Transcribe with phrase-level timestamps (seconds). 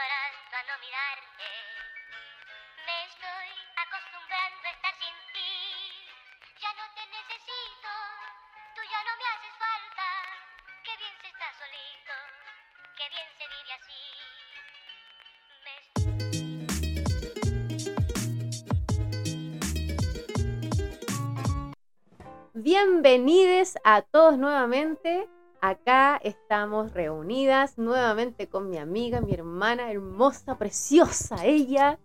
[0.00, 1.44] acostumbrando no mirarte.
[2.86, 3.48] Me estoy
[3.84, 5.52] acostumbrando a estar sin ti.
[6.58, 7.92] Ya no te necesito,
[8.74, 10.06] tú ya no me haces falta.
[10.84, 12.14] Qué bien se está solito,
[12.96, 14.02] qué bien se vive así.
[22.54, 25.28] Bienvenidos a todos nuevamente.
[25.62, 31.98] Acá estamos reunidas nuevamente con mi amiga, mi hermana hermosa, preciosa, ella.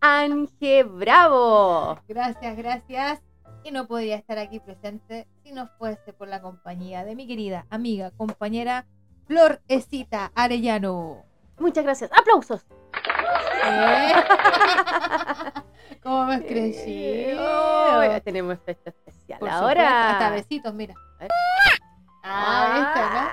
[0.00, 1.98] Ange Bravo.
[2.08, 3.20] Gracias, gracias.
[3.64, 7.66] Y no podría estar aquí presente si no fuese por la compañía de mi querida
[7.68, 8.86] amiga, compañera
[9.26, 11.22] Florecita Arellano.
[11.58, 12.10] Muchas gracias.
[12.12, 12.66] ¡Aplausos!
[13.66, 14.12] ¿Eh?
[16.02, 19.38] ¿Cómo me has Eh, tenemos fecha especial.
[19.38, 19.84] Por Ahora.
[19.84, 20.94] supuesto, hasta besitos, mira.
[22.22, 23.30] Ah,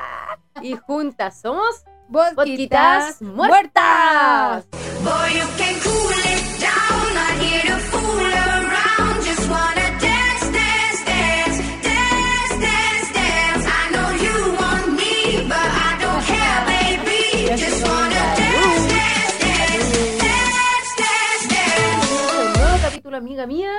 [0.54, 4.66] ¿viste, Y juntas somos Vodquitas Muertas.
[5.04, 7.14] Boy, you can cool it down.
[7.16, 9.24] Not here to fool around.
[9.24, 13.66] Just wanna dance, dance, dance, dance, dance, dance.
[13.66, 17.48] I know you want me, but I don't care, baby.
[17.58, 19.88] Just wanna dance, dance, dance,
[20.20, 22.06] dance, dance, dance.
[22.46, 23.72] un nuevo capítulo, amiga mía,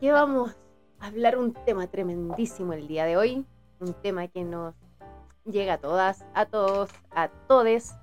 [0.00, 0.56] que vamos
[1.06, 3.46] hablar un tema tremendísimo el día de hoy.
[3.78, 4.74] Un tema que nos
[5.44, 7.94] llega a todas, a todos, a todes.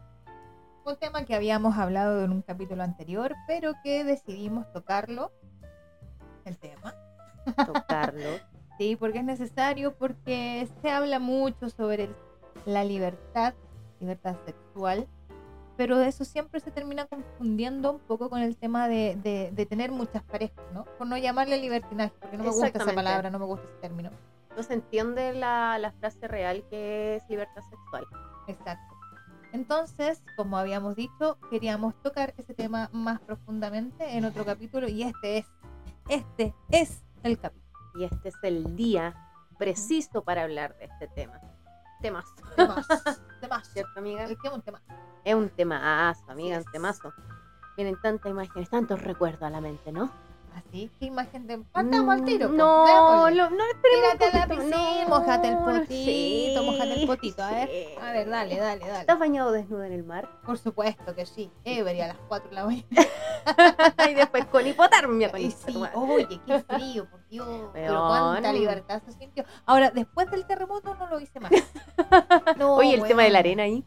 [0.85, 5.31] Un tema que habíamos hablado en un capítulo anterior, pero que decidimos tocarlo.
[6.45, 6.95] El tema.
[7.65, 8.29] tocarlo.
[8.79, 12.09] Sí, porque es necesario, porque se habla mucho sobre
[12.65, 13.53] la libertad,
[13.99, 15.07] libertad sexual,
[15.77, 19.91] pero eso siempre se termina confundiendo un poco con el tema de, de- de tener
[19.91, 20.85] muchas parejas, ¿no?
[20.97, 24.09] Por no llamarle libertinaje, porque no me gusta esa palabra, no me gusta ese término.
[24.55, 28.05] No se entiende la, la frase real que es libertad sexual.
[28.47, 28.93] Exacto.
[29.51, 35.39] Entonces, como habíamos dicho, queríamos tocar ese tema más profundamente en otro capítulo y este
[35.39, 35.45] es,
[36.09, 37.63] este es el capítulo.
[37.95, 39.15] Y este es el día
[39.59, 41.39] preciso para hablar de este tema.
[42.03, 42.25] Temas,
[42.57, 42.85] Temas,
[43.39, 43.69] temas.
[43.71, 44.25] ¿cierto, amiga?
[44.25, 44.81] Es que es un tema.
[45.23, 47.13] Es un temazo, amiga, un temazo.
[47.77, 50.11] Vienen tantas imágenes, tantos recuerdos a la mente, ¿no?
[50.55, 51.57] Así, ¿qué imagen de...
[51.59, 52.47] Partamos al tiro.
[52.47, 53.35] pues, No, démosle.
[53.35, 57.43] no, no, esperemos Tírate a la piscina, No, mojate el potito, sí, mojate el potito.
[57.43, 57.85] A ver, sí.
[58.01, 58.99] a ver, dale, dale, dale.
[59.01, 60.29] ¿Estás bañado desnuda en el mar?
[60.45, 61.51] Por supuesto que sí.
[61.65, 62.85] Every a las 4 de la mañana.
[64.09, 65.31] y después con hipotermia.
[65.31, 67.69] Con sí, oye, qué frío, por Dios.
[67.73, 69.45] Pero cuánta libertad se sintió.
[69.65, 71.51] Ahora, después del terremoto no lo hice más.
[72.57, 73.83] No, Oye, el tema de la arena ahí.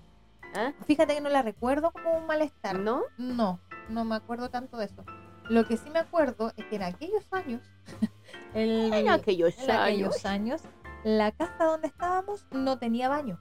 [0.54, 0.72] ¿ah?
[0.87, 2.78] Fíjate que no la recuerdo como un malestar.
[2.78, 3.03] ¿No?
[3.19, 5.04] No, no me acuerdo tanto de eso.
[5.49, 7.62] Lo que sí me acuerdo es que en aquellos años,
[8.55, 9.83] el- En aquellos en años.
[9.83, 10.62] aquellos años,
[11.05, 13.39] la casa donde estábamos no tenía baño.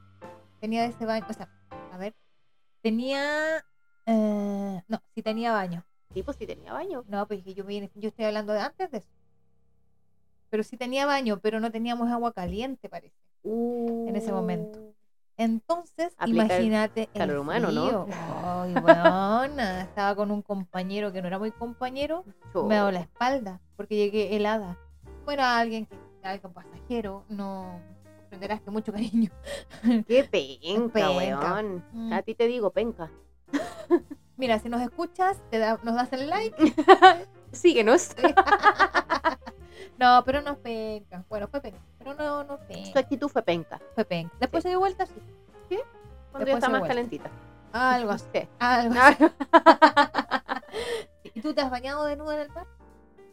[0.60, 1.50] Tenía ese baño, o sea,
[1.92, 2.16] a ver,
[2.82, 3.64] tenía,
[4.06, 5.84] eh, no, sí tenía baño.
[6.14, 7.04] Sí, pues sí tenía baño.
[7.08, 9.10] No, pues que yo, yo estoy hablando de antes de eso.
[10.50, 13.16] Pero sí tenía baño, pero no teníamos agua caliente, parece.
[13.44, 14.85] En ese momento.
[15.38, 17.86] Entonces, imagínate el humano, ¿no?
[17.86, 18.08] frío.
[18.44, 22.24] Ay, weona, estaba con un compañero que no era muy compañero,
[22.54, 22.66] Chu.
[22.66, 24.78] me dado la espalda porque llegué helada.
[25.26, 27.80] Bueno, alguien que alguien pasajero, no
[28.22, 29.30] comprenderás que mucho cariño.
[30.08, 31.12] Qué penca, Penca.
[31.12, 31.84] weón.
[31.92, 32.14] Mm.
[32.14, 33.12] A ti te digo penca.
[34.38, 36.74] Mira, si nos escuchas, te da- nos das el like.
[37.52, 38.10] Síguenos.
[39.98, 41.24] No, pero no es penca.
[41.30, 43.00] Bueno, fue penca, pero no, no Su penca.
[43.00, 43.80] actitud fue penca.
[43.96, 44.36] Fue penca.
[44.40, 45.14] Después se dio vuelta, sí.
[46.32, 47.30] Cuando ya Después está se más calentita.
[47.72, 48.26] Algo así.
[48.34, 48.48] Sí.
[48.60, 49.24] Algo así.
[51.34, 52.68] ¿Y tú te has bañado desnuda en el mar?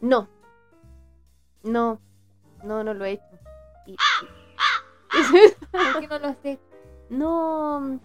[0.01, 0.27] No.
[1.63, 1.99] No.
[2.63, 3.23] No, no lo he hecho.
[3.85, 3.97] Y- y-
[5.71, 6.61] ¿Por qué no lo has hecho?
[7.09, 7.99] No.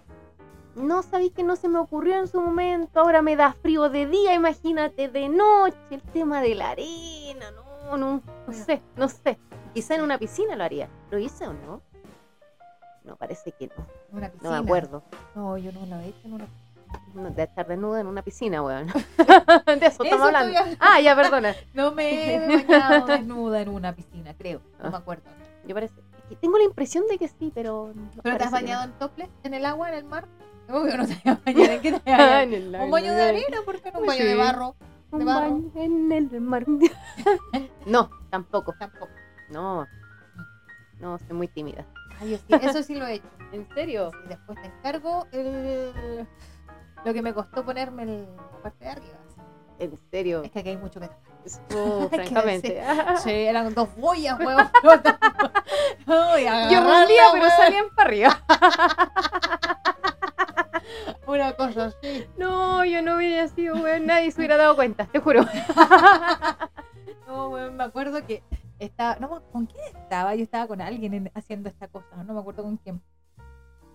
[0.75, 3.01] No sabéis que no se me ocurrió en su momento.
[3.01, 5.77] Ahora me da frío de día, imagínate de noche.
[5.91, 7.51] El tema de la arena.
[7.53, 8.23] No, no.
[8.47, 9.39] No sé, no sé.
[9.75, 10.89] Quizá en una piscina lo haría.
[11.11, 11.83] ¿Lo hice o no?
[13.05, 13.87] No, parece que no.
[14.21, 14.51] No piscina.
[14.51, 15.03] me acuerdo.
[15.35, 16.47] No, yo no lo he hecho en una
[17.15, 18.87] No, De estar desnuda en una piscina, weón.
[19.67, 20.59] De eso Eso estamos hablando.
[20.81, 21.55] Ah, ya, perdona.
[21.75, 24.61] No me he bañado desnuda en una piscina, creo.
[24.81, 24.91] No Ah.
[24.91, 25.23] me acuerdo.
[25.67, 25.95] Yo parece.
[25.99, 27.93] es que tengo la impresión de que sí, pero.
[27.95, 29.29] no ¿Pero te has bañado en topless?
[29.43, 30.27] ¿En el agua, en el mar?
[30.71, 31.71] Obvio, no te vas a bañar.
[31.71, 32.25] ¿En qué te a no.
[32.27, 32.83] bañar?
[32.85, 33.59] ¿Un baño de arena?
[33.65, 34.75] ¿Por qué no un baño de barro?
[35.11, 35.41] Un de barro.
[35.53, 36.65] baño en el mar.
[37.87, 38.75] no, tampoco.
[38.79, 39.09] Tampoco.
[39.51, 39.87] No.
[41.01, 41.87] No, soy muy tímida.
[42.21, 43.29] Ay, yo sí, eso sí lo he hecho.
[43.53, 44.11] ¿En serio?
[44.25, 46.27] Y después te encargo el...
[47.05, 49.19] lo que me costó ponerme el- la parte de arriba.
[49.79, 50.43] ¿En serio?
[50.43, 51.28] Es que aquí hay mucho que tapar.
[52.11, 52.83] Francamente.
[53.23, 54.71] Sí, eran dos boyas, huevón.
[56.71, 58.43] Yo rondía, pero salían para arriba.
[61.27, 62.27] Una cosa así.
[62.39, 64.07] No, yo no hubiera sido, weón.
[64.07, 65.45] Nadie se hubiera dado cuenta, te juro.
[67.27, 68.43] No, weón, me acuerdo que
[68.79, 70.35] estaba, no, ¿con quién estaba?
[70.35, 73.03] Yo estaba con alguien en- haciendo esta cosa, no me acuerdo con quién.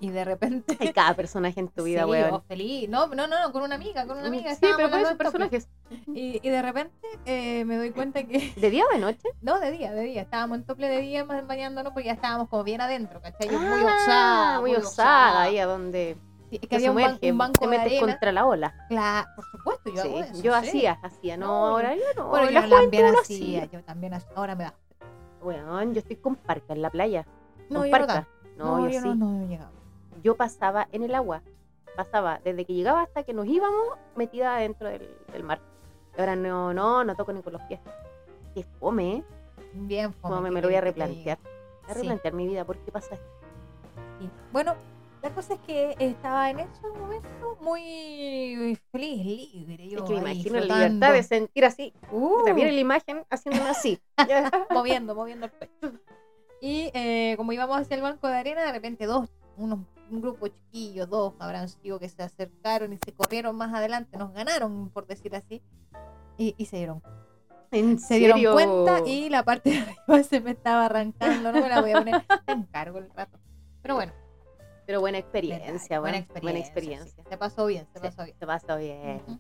[0.04, 0.76] Y de repente...
[0.82, 2.44] Hay cada personaje en tu vida, Sí, weón.
[2.44, 2.90] feliz.
[2.90, 4.54] No, no, no, no, con una amiga, con una amiga.
[4.54, 5.70] Sí, pero por esos personajes.
[6.08, 6.94] Y, y de repente
[7.26, 8.52] eh, me doy cuenta que...
[8.58, 9.30] ¿De día o de noche?
[9.42, 10.22] No, de día, de día.
[10.24, 13.48] Estábamos en tople de día más bañándonos porque ya estábamos como bien adentro, ¿cachai?
[13.50, 14.60] Yo muy Ah, osada.
[14.60, 16.18] Muy osada, ahí a donde
[16.50, 18.76] Sí, es que había sumerge, un banco te metes contra la ola.
[18.90, 20.44] Claro, por supuesto, yo hago Sí, eso.
[20.44, 22.28] yo hacía, hacía, no, No, ahora yo no.
[22.28, 24.32] Bueno, la yo también no hacía, yo también hacía.
[24.36, 24.74] Ahora me da.
[25.42, 27.26] Weón, yo estoy con parca en la playa.
[27.70, 28.14] No, con yo no parca.
[28.14, 28.30] tanto.
[28.58, 29.08] No, yo, sí.
[29.08, 29.73] no, no llegado.
[30.24, 31.42] Yo pasaba en el agua.
[31.96, 33.84] Pasaba desde que llegaba hasta que nos íbamos
[34.16, 35.60] metida dentro del, del mar.
[36.18, 37.80] Ahora no, no, no toco ni con los pies.
[38.56, 39.24] Qué fome, ¿eh?
[39.74, 41.38] Bien, fome, Fome, ¿qué me lo voy a que replantear.
[41.42, 42.00] Voy a Sí.
[42.00, 42.66] replantear mi vida.
[42.66, 43.28] ¿Por qué pasa esto?
[44.20, 44.30] Sí.
[44.52, 44.76] Bueno,
[45.22, 49.88] la cosa es que estaba en ese momento muy feliz, libre.
[49.90, 51.94] Yo es que me imagino la libertad de sentir así.
[52.12, 54.00] Uh, viene la imagen haciéndome así.
[54.72, 55.94] Moviendo, moviendo el pecho.
[56.62, 59.80] Y eh, como íbamos hacia el banco de arena, de repente dos, unos,
[60.14, 64.32] un grupo chiquillo, dos habrán sido que se acercaron y se corrieron más adelante, nos
[64.34, 65.62] ganaron, por decir así,
[66.38, 67.02] y, y se dieron
[67.72, 68.54] ¿En se dieron serio?
[68.54, 71.98] cuenta y la parte de arriba se me estaba arrancando, no me la voy a
[72.00, 73.40] poner, te encargo el rato.
[73.82, 74.14] Pero bueno,
[74.86, 76.42] Pero buena experiencia, buena buena, experiencia.
[76.42, 77.24] buena sí, experiencia.
[77.30, 78.38] se pasó bien, se Sí, pasó bien.
[78.40, 79.22] Se pasó bien.
[79.28, 79.40] Ujú.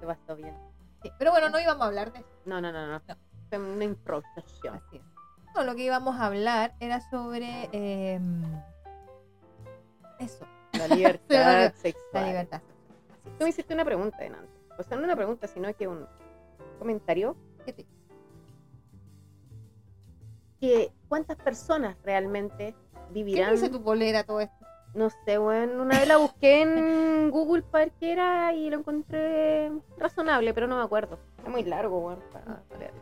[0.00, 0.54] Se pasó bien.
[1.02, 2.28] Sí, pero bueno, no íbamos a hablar de eso.
[2.44, 3.00] No, no, no, no.
[3.08, 3.16] No.
[3.48, 4.74] Fue una improvisación.
[4.76, 5.02] Así es.
[5.56, 8.42] No, lo que íbamos a hablar era sobre em,
[10.20, 10.46] eso,
[10.78, 12.26] La libertad la sexual.
[12.26, 12.60] libertad.
[13.24, 14.48] Así Tú me hiciste una pregunta delante.
[14.78, 16.06] O sea, no una pregunta, sino que un
[16.78, 17.36] comentario.
[17.64, 17.86] ¿Qué te-
[20.60, 23.50] Que ¿Cuántas personas realmente ¿Qué vivirán?
[23.52, 24.54] dice tu polera todo esto?
[24.94, 28.78] No sé, bueno, una vez la busqué en Google para ver qué era y lo
[28.78, 31.18] encontré razonable, pero no me acuerdo.
[31.44, 33.00] Es muy largo, bueno, para para leerlo.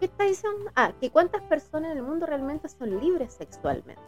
[0.00, 0.70] ¿Qué está diciendo?
[0.76, 4.02] Ah, que cuántas personas en el mundo realmente son libres sexualmente.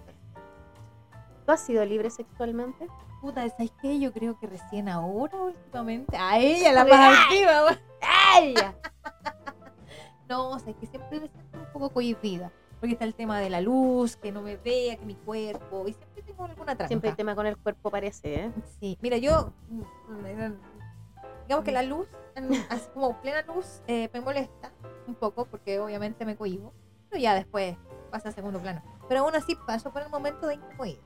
[1.51, 2.87] ¿Tú has sido libre sexualmente?
[3.21, 3.99] Puta, ¿sabes qué?
[3.99, 6.17] Yo creo que recién ahora, últimamente.
[6.17, 7.77] A ella, la más activa, güey.
[8.41, 8.75] ¡Ella!
[10.29, 12.53] No, o sea, es que siempre me siento un poco cohibida.
[12.79, 15.89] Porque está el tema de la luz, que no me vea, que mi cuerpo.
[15.89, 16.87] Y siempre tengo alguna tranca.
[16.87, 18.53] Siempre hay tema con el cuerpo, parece, ¿eh?
[18.79, 19.53] Sí, mira, yo.
[19.71, 20.53] mm, eh,
[21.49, 22.07] Digamos que la luz,
[22.69, 24.71] así como plena luz, eh, me molesta
[25.09, 26.73] un poco, porque obviamente me cohibo.
[27.09, 27.77] Pero ya después
[28.13, 28.83] pasa a segundo plano.
[29.09, 31.01] Pero aún así paso por el momento de incomodidad.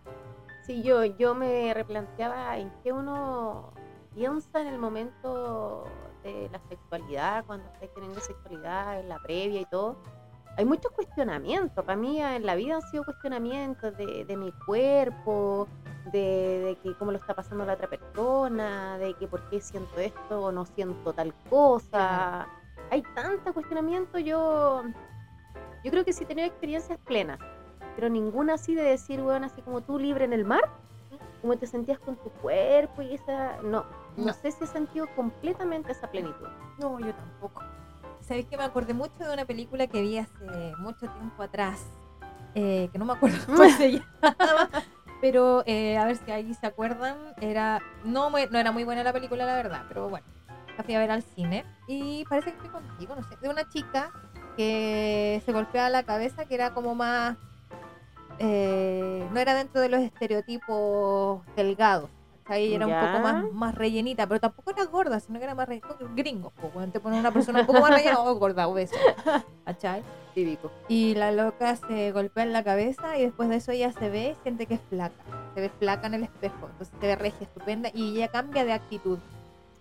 [0.66, 3.74] Sí, yo, yo me replanteaba en qué uno
[4.14, 5.84] piensa en el momento
[6.22, 9.98] de la sexualidad, cuando estás teniendo sexualidad, en la previa y todo.
[10.56, 11.84] Hay muchos cuestionamientos.
[11.84, 15.68] Para mí en la vida han sido cuestionamientos de, de mi cuerpo,
[16.12, 19.98] de, de que cómo lo está pasando la otra persona, de que por qué siento
[19.98, 22.48] esto o no siento tal cosa.
[22.90, 24.18] Hay tanto cuestionamiento.
[24.18, 24.82] Yo,
[25.84, 27.38] yo creo que sí he tenido experiencias plenas
[27.94, 30.62] pero ninguna así de decir, weón, así como tú libre en el mar,
[31.40, 33.56] como te sentías con tu cuerpo y esa.
[33.62, 33.84] No,
[34.16, 34.32] no, No.
[34.32, 36.46] sé si he sentido completamente esa plenitud.
[36.78, 37.62] No, yo tampoco.
[38.20, 41.84] Sabéis que me acordé mucho de una película que vi hace mucho tiempo atrás,
[42.54, 44.68] eh, que no me acuerdo cómo se llama,
[45.20, 49.12] pero eh, a ver si ahí se acuerdan, era no, no era muy buena la
[49.12, 50.26] película, la verdad, pero bueno,
[50.78, 53.68] la fui a ver al cine y parece que fui contigo, no sé, de una
[53.68, 54.10] chica
[54.56, 57.36] que se golpeaba la cabeza, que era como más,
[58.38, 62.10] eh, no era dentro de los estereotipos delgados.
[62.46, 65.66] Ahí era un poco más, más rellenita, pero tampoco era gorda, sino que era más
[65.66, 65.96] rellenita.
[66.14, 68.96] Gringo, cuando te ponen una persona un poco más rellena, o gorda, obesa.
[69.64, 70.02] ¿Cachai?
[70.34, 70.70] Típico.
[70.88, 74.36] Y la loca se golpea en la cabeza y después de eso ella se ve
[74.38, 75.14] y siente que es flaca.
[75.54, 78.72] Se ve flaca en el espejo, entonces se ve regia, estupenda y ella cambia de
[78.74, 79.18] actitud.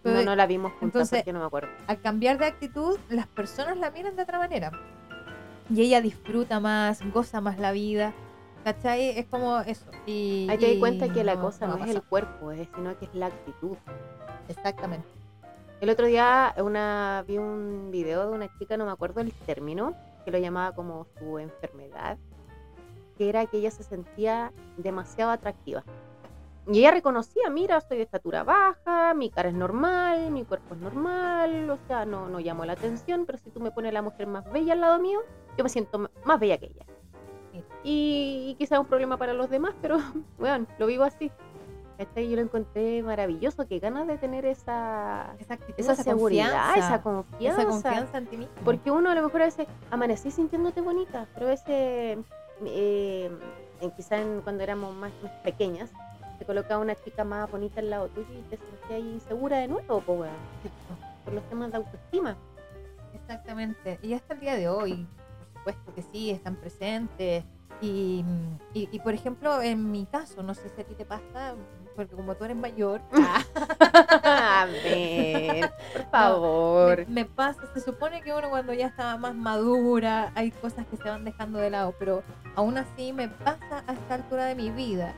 [0.05, 1.69] No, no la vimos juntas entonces- porque no me acuerdo.
[1.87, 4.71] al cambiar de actitud, las personas la miran de otra manera.
[5.69, 8.13] Y ella disfruta más, goza más la vida.
[8.63, 9.09] ¿Cachai?
[9.19, 9.85] Es como eso.
[10.05, 12.67] Y, Ahí te das y cuenta que la no- cosa no, es el cuerpo, es,
[12.75, 13.75] sino que es la actitud.
[14.47, 15.07] Exactamente.
[15.81, 19.93] El otro día una, vi un video de una chica, no me acuerdo el término,
[20.23, 22.17] que lo llamaba como su enfermedad,
[23.17, 25.83] que era que ella se sentía demasiado atractiva.
[26.65, 30.79] Y ella reconocía, mira, soy de estatura baja, mi cara es normal, mi cuerpo es
[30.79, 34.27] normal, o sea, no, no llamo la atención, pero si tú me pones la mujer
[34.27, 35.19] más bella al lado mío,
[35.57, 36.85] yo me siento más bella que ella.
[37.83, 39.97] Y, y quizá es un problema para los demás, pero
[40.39, 41.31] bueno, lo vivo así.
[41.97, 42.27] ¿Cachai?
[42.27, 47.01] Yo lo encontré maravilloso, que ganas de tener esa, Esa actitud, esa, seguridad, confianza, esa
[47.03, 47.61] confianza.
[47.61, 48.53] esa confianza en ti mismo.
[48.65, 52.17] Porque uno a lo mejor a veces amanecí sintiéndote bonita, pero a veces,
[52.65, 53.31] eh,
[53.79, 55.91] en- quizá en- cuando éramos más, más pequeñas,
[56.39, 59.67] te colocaba una chica más bonita al lado tuyo y te sentías ahí segura de
[59.67, 60.25] nuevo, por
[61.31, 62.35] los temas de autoestima.
[63.13, 63.99] Exactamente.
[64.01, 65.07] Y hasta el día de hoy,
[65.63, 67.45] supuesto que sí, están presentes.
[67.81, 68.23] Y,
[68.73, 71.55] y, y, por ejemplo, en mi caso, no sé si a ti te pasa,
[71.95, 73.01] porque como tú eres mayor,
[74.23, 76.99] A ver, por favor.
[77.07, 80.97] me, me pasa, se supone que uno cuando ya está más madura, hay cosas que
[80.97, 82.23] se van dejando de lado, pero
[82.55, 85.13] aún así me pasa a esta altura de mi vida,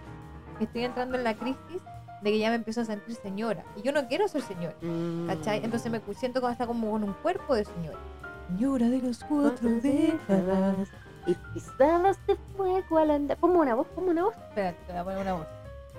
[0.57, 1.81] que estoy entrando en la crisis
[2.21, 3.63] de que ya me empiezo a sentir señora.
[3.75, 4.75] Y yo no quiero ser señora.
[4.81, 5.27] Mm.
[5.27, 5.63] ¿Cachai?
[5.63, 7.99] Entonces me siento como hasta como con un cuerpo de señora.
[8.47, 10.87] Señora de las cuatro décadas.
[11.27, 13.37] y pisadas de fuego al andar.
[13.37, 14.35] Ponme una voz, ponme una voz.
[14.35, 15.47] Espérate, te voy a poner una voz.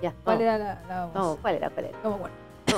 [0.01, 0.41] Ya, ¿Cuál vamos.
[0.41, 1.15] era la, la voz?
[1.15, 1.69] No, ¿cuál era?
[1.69, 1.97] ¿Cuál era?
[2.01, 2.35] ¿Cómo bueno?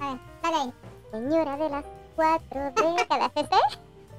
[0.00, 0.72] A ver, dale ahí.
[1.10, 1.84] Señora de las
[2.16, 3.50] cuatro décadas, ¿ese?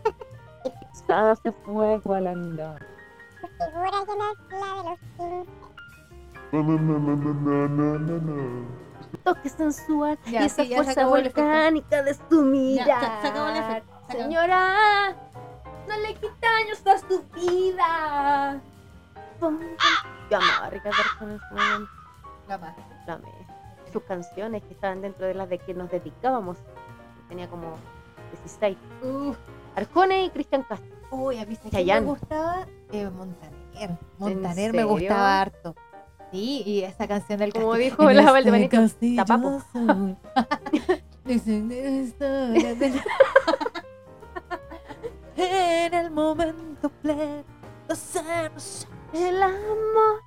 [0.92, 2.86] Pisadas de fuego al andar.
[3.42, 4.08] Figura es
[4.52, 5.50] la de los quince.
[9.24, 13.22] Toque sensual Ya, y esa sí, fuerza volcánica de su Ya, mirar.
[13.22, 14.22] se- se.
[14.24, 15.16] Señora,
[15.88, 18.62] no le quita años a su vida.
[19.40, 21.92] Yo amaba a Ricardo Arjona en su momento.
[22.48, 22.76] La más.
[23.08, 23.32] la amé.
[23.92, 26.58] Sus canciones que estaban dentro de las de que nos dedicábamos.
[27.30, 27.76] Tenía como
[28.32, 28.78] 16.
[29.04, 29.38] Uf.
[29.76, 30.88] Arjona y Cristian Castro.
[31.12, 32.02] Uy, a mí ¿sabes quién Chayanne.
[32.02, 33.98] me gustaba eh, Montaner.
[34.18, 35.76] Montaner me gustaba harto.
[36.32, 38.78] Sí, y esa canción del Como dijo la Valdebenito,
[39.18, 39.62] tapapo.
[45.36, 47.44] En el momento pleno.
[49.14, 50.22] El amor.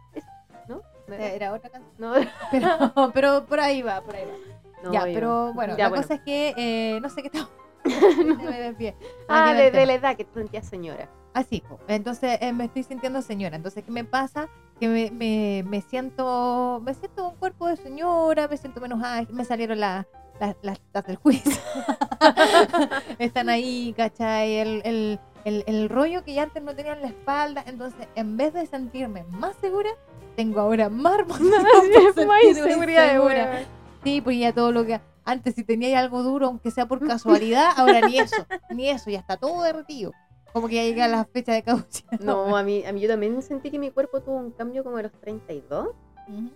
[0.69, 0.83] ¿No?
[1.09, 1.27] ¿No era?
[1.33, 1.95] Era otra canción.
[1.99, 2.13] No,
[2.51, 4.83] Pero, pero por ahí va, por ahí va.
[4.83, 6.03] no, ya, pero bueno, Ya, la bueno.
[6.03, 7.49] cosa es que eh, no sé qué estaba.
[8.79, 8.95] Me.
[9.29, 11.09] Ah, de, de la edad que tú sentías señora.
[11.35, 11.79] Así, po.
[11.89, 13.57] entonces eh, me estoy sintiendo señora.
[13.57, 14.49] Entonces, ¿qué me pasa?
[14.81, 19.29] Que me, me, me siento me siento un cuerpo de señora, me siento menos ágil,
[19.33, 20.07] me salieron las
[20.41, 20.57] las
[20.93, 21.53] las del juicio.
[23.19, 24.57] Están ahí, ¿cachai?
[24.57, 27.63] El, el, el, el rollo que ya antes no tenía en la espalda.
[27.67, 29.91] Entonces, en vez de sentirme más segura,
[30.37, 33.65] tengo ahora más para Más inseguridad de segura.
[34.03, 37.71] Sí, pues ya todo lo que antes si tenía algo duro, aunque sea por casualidad,
[37.77, 40.13] ahora ni eso, ni eso, ya está todo derretido.
[40.55, 42.21] Como que ya llega la fecha de caducidad.
[42.21, 44.99] No, a mí, a mí yo también sentí que mi cuerpo tuvo un cambio como
[44.99, 45.89] a los 32.
[46.29, 46.51] Ujú.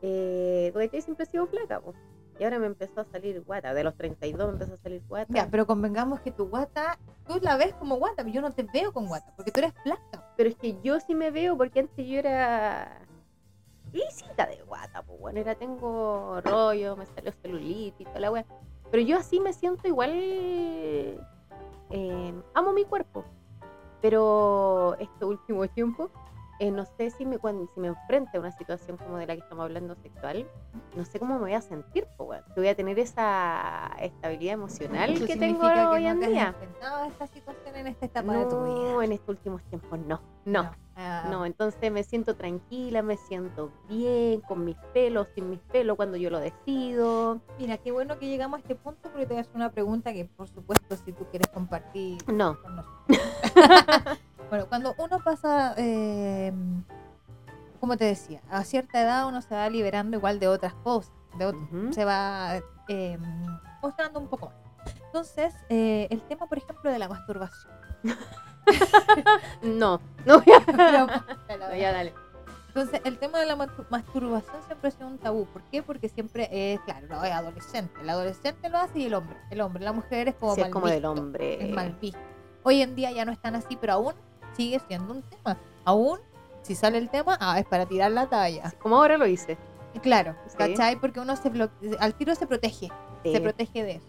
[0.00, 1.92] Eh, porque yo siempre he sido flaca, po.
[2.38, 3.74] Y ahora me empezó a salir guata.
[3.74, 5.34] De los 32 me empezó a salir guata.
[5.34, 8.62] Ya, pero convengamos que tu guata, tú la ves como guata, pero yo no te
[8.62, 10.32] veo con guata, porque tú eres flaca.
[10.36, 13.00] Pero es que yo sí me veo porque antes yo era
[13.92, 18.44] lisita de guata, pues bueno, era tengo rollo, me salió celulitis y toda la wea.
[18.90, 21.26] Pero yo así me siento igual,
[21.90, 23.24] eh, amo mi cuerpo.
[24.02, 26.10] Pero este último tiempo,
[26.58, 29.34] eh, no sé si me, cuando, si me enfrente a una situación como de la
[29.34, 30.46] que estamos hablando sexual,
[30.96, 32.42] no sé cómo me voy a sentir, pues.
[32.54, 36.30] Si voy a tener esa estabilidad emocional Eso que tengo hoy que en no has
[36.32, 36.54] día.
[36.82, 38.92] a esta situación en esta etapa de tu vida.
[38.92, 40.70] No, en estos últimos tiempos no, no.
[40.98, 45.94] Ah, No, entonces me siento tranquila, me siento bien, con mis pelos, sin mis pelos,
[45.96, 47.38] cuando yo lo decido.
[47.58, 50.12] Mira, qué bueno que llegamos a este punto porque te voy a hacer una pregunta
[50.14, 52.96] que, por supuesto, si tú quieres compartir No, con nosotros.
[54.48, 56.52] bueno, cuando uno pasa, eh,
[57.80, 61.46] como te decía, a cierta edad uno se va liberando igual de otras cosas, de
[61.48, 61.92] ot- Ujú.
[61.92, 63.18] se va eh,
[63.82, 64.56] mostrando un poco más.
[65.06, 67.72] Entonces, eh, el tema, por ejemplo, de la masturbación.
[69.62, 70.60] no, no voy a...
[71.58, 72.12] No, ya dale.
[72.68, 75.46] Entonces, el tema de la mastur- masturbación siempre ha sido un tabú.
[75.46, 75.82] ¿Por qué?
[75.82, 77.98] Porque siempre es, claro, no es adolescente.
[78.02, 79.36] El adolescente lo hace y el hombre.
[79.50, 81.68] El hombre, la mujer es como Sí, es mal como del hombre.
[81.70, 82.18] Es mal visto.
[82.64, 84.14] Hoy en día ya no están así, pero aún
[84.56, 85.56] sigue siendo un tema.
[85.84, 86.18] Aún,
[86.62, 88.72] si sale el tema, ah, es para tirar la talla.
[88.80, 89.56] Como ahora lo hice.
[90.02, 90.56] Claro, Sí.
[90.58, 90.96] ¿cachai?
[90.96, 91.70] Porque uno se blo-
[92.00, 92.88] al tiro se protege.
[93.22, 93.32] Sí.
[93.32, 94.06] Se protege de eso.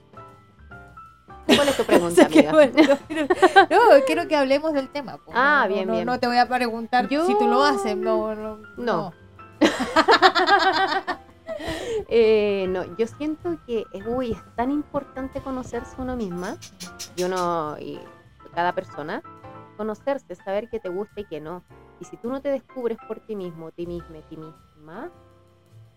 [1.45, 2.51] ¿Cuál es tu pregunta, amiga?
[2.51, 5.17] bueno, no, quiero- que hablemos del tema.
[5.17, 5.31] po.
[5.33, 6.05] Ah, No, bien, no, bien.
[6.05, 7.95] No te voy a preguntar Yo- si tú lo haces.
[7.95, 8.57] No, no.
[8.77, 9.13] No.
[12.09, 16.55] Eh, no, yo siento que es, uy, es tan importante conocerse uno misma
[17.15, 17.99] y uno y
[18.53, 19.23] cada persona
[19.77, 21.63] conocerse, saber qué te gusta y qué no.
[21.99, 25.11] Y si tú no te descubres por ti mismo, ti misma, ti misma,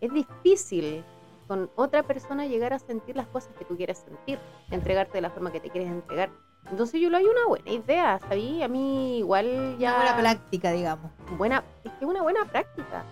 [0.00, 1.04] es difícil
[1.48, 4.38] con otra persona llegar a sentir las cosas que tú quieres sentir,
[4.70, 6.30] entregarte de la forma que te quieres entregar.
[6.70, 8.62] Entonces yo lo hay una buena idea, ¿sabí?
[8.62, 9.90] A mí igual ya...
[9.90, 11.10] Ya buena práctica, digamos.
[11.36, 13.04] buena, es que una buena práctica,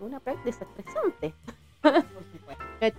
[0.00, 1.34] una práctica desestresante.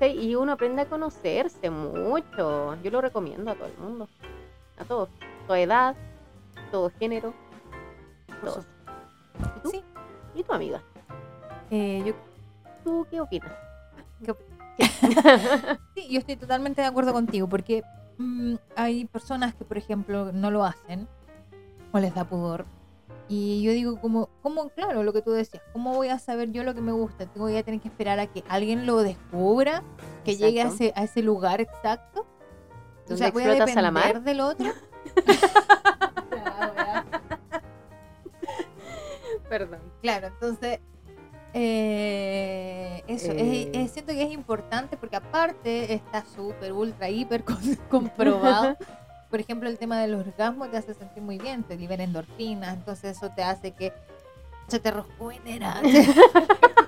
[0.02, 2.76] Y uno aprende a conocerse mucho.
[2.82, 4.10] Yo lo recomiendo a todo el mundo.
[4.80, 5.10] A todos.
[5.46, 5.96] Toda edad,
[6.72, 7.34] todo género.
[8.30, 8.66] Supuesto.
[9.58, 9.70] ¿Y tú?
[9.70, 9.84] Sí.
[10.36, 10.82] ¿Y tu amiga?
[11.72, 12.14] Eh, yo,
[12.84, 13.52] ¿Tú qué opinas?
[15.96, 17.84] sí, yo estoy totalmente de acuerdo contigo, porque
[18.18, 21.08] mm, hay personas que, por ejemplo, no lo hacen
[21.92, 22.66] o les da pudor.
[23.28, 26.64] Y yo digo, como, como, claro, lo que tú decías, ¿cómo voy a saber yo
[26.64, 27.26] lo que me gusta?
[27.26, 29.82] Tengo voy a tener que esperar a que alguien lo descubra,
[30.24, 30.84] que llegue a Exacto.
[30.84, 32.22] ese, a ese lugar exacto.
[32.22, 34.24] O ¿Donde sea, voy a explotas a la depender mar?
[34.24, 34.68] del otro.
[39.50, 39.80] Perdón.
[40.02, 40.80] Claro, entonces
[41.54, 43.72] eh, eso, es- Eh.
[43.74, 48.76] es- siento que es importante porque aparte está súper, ultra, hiper con- comprobado.
[49.30, 53.18] Por ejemplo, el tema del orgasmo te hace sentir muy bien, te libera endorfinas, entonces
[53.18, 53.92] eso te hace que
[54.68, 55.82] se te rejuvenera,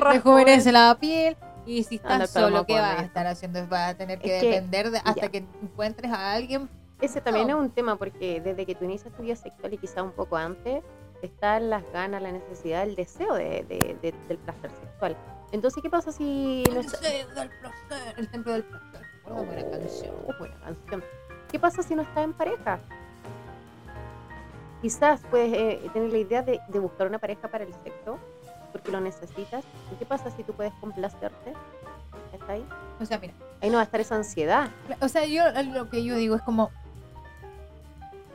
[0.00, 1.36] rejuvenece la piel.
[1.64, 3.64] Y si Anda, estás solo, ¿qué vas a estar haciendo?
[3.68, 5.28] Vas a tener que Es que- depender de, hasta ya.
[5.28, 6.68] que encuentres a alguien.
[7.00, 7.56] Ese también No.
[7.58, 10.36] es un tema porque desde que tú inicias tu vida sexual y quizá un poco
[10.36, 10.82] antes,
[11.26, 15.16] están las ganas, la necesidad, el deseo de, de- de- del placer sexual.
[15.52, 19.02] Entonces, ¿qué pasa si El está- deseo del placer, el templo del placer.
[19.26, 20.14] Una buena canción.
[20.26, 21.04] Oh, buena canción.
[21.50, 22.80] ¿Qué pasa si no estás en pareja?
[24.80, 28.18] Quizás puedes eh, tener la idea de, de buscar una pareja para el sexo,
[28.72, 29.64] porque lo necesitas.
[29.92, 31.52] ¿Y qué pasa si tú puedes complacerte?
[32.32, 32.66] ¿Está ahí?
[33.00, 34.70] O sea, mira, Ahí no va a estar esa ansiedad.
[35.00, 36.70] O sea, yo lo que yo digo es como,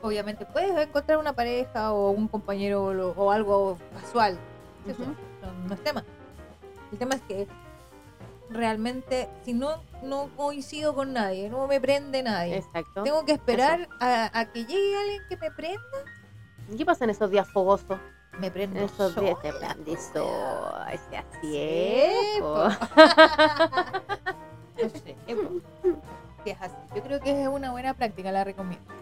[0.02, 4.38] obviamente puedes encontrar una pareja o un compañero o, o algo casual.
[4.88, 5.12] Eso Ujú.
[5.42, 6.04] no, no es tema.
[6.92, 7.48] El tema es que
[8.50, 13.04] realmente si no no coincido con nadie, no me prende nadie, Exacto.
[13.04, 15.82] tengo que esperar a, a que llegue alguien que me prenda,
[16.78, 17.98] ¿Qué pasa en esos días fogosos?
[18.40, 18.80] me prende.
[18.80, 19.98] En esos días te así
[21.42, 22.70] Sí, es, po.
[24.84, 25.16] No sé,
[26.46, 26.76] es así.
[26.96, 28.94] Yo creo que es una buena práctica, la recomiendo.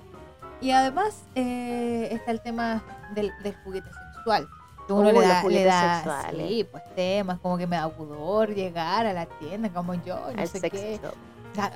[0.62, 2.83] Y además eh, está el tema
[3.13, 4.47] del, del juguete sexual.
[4.88, 6.47] Uno Uh, le da, le da sexuales.
[6.47, 10.41] sí, pues temas como que me da pudor llegar a la tienda como yo, no
[10.41, 11.00] Al sé qué.
[11.01, 11.13] shop.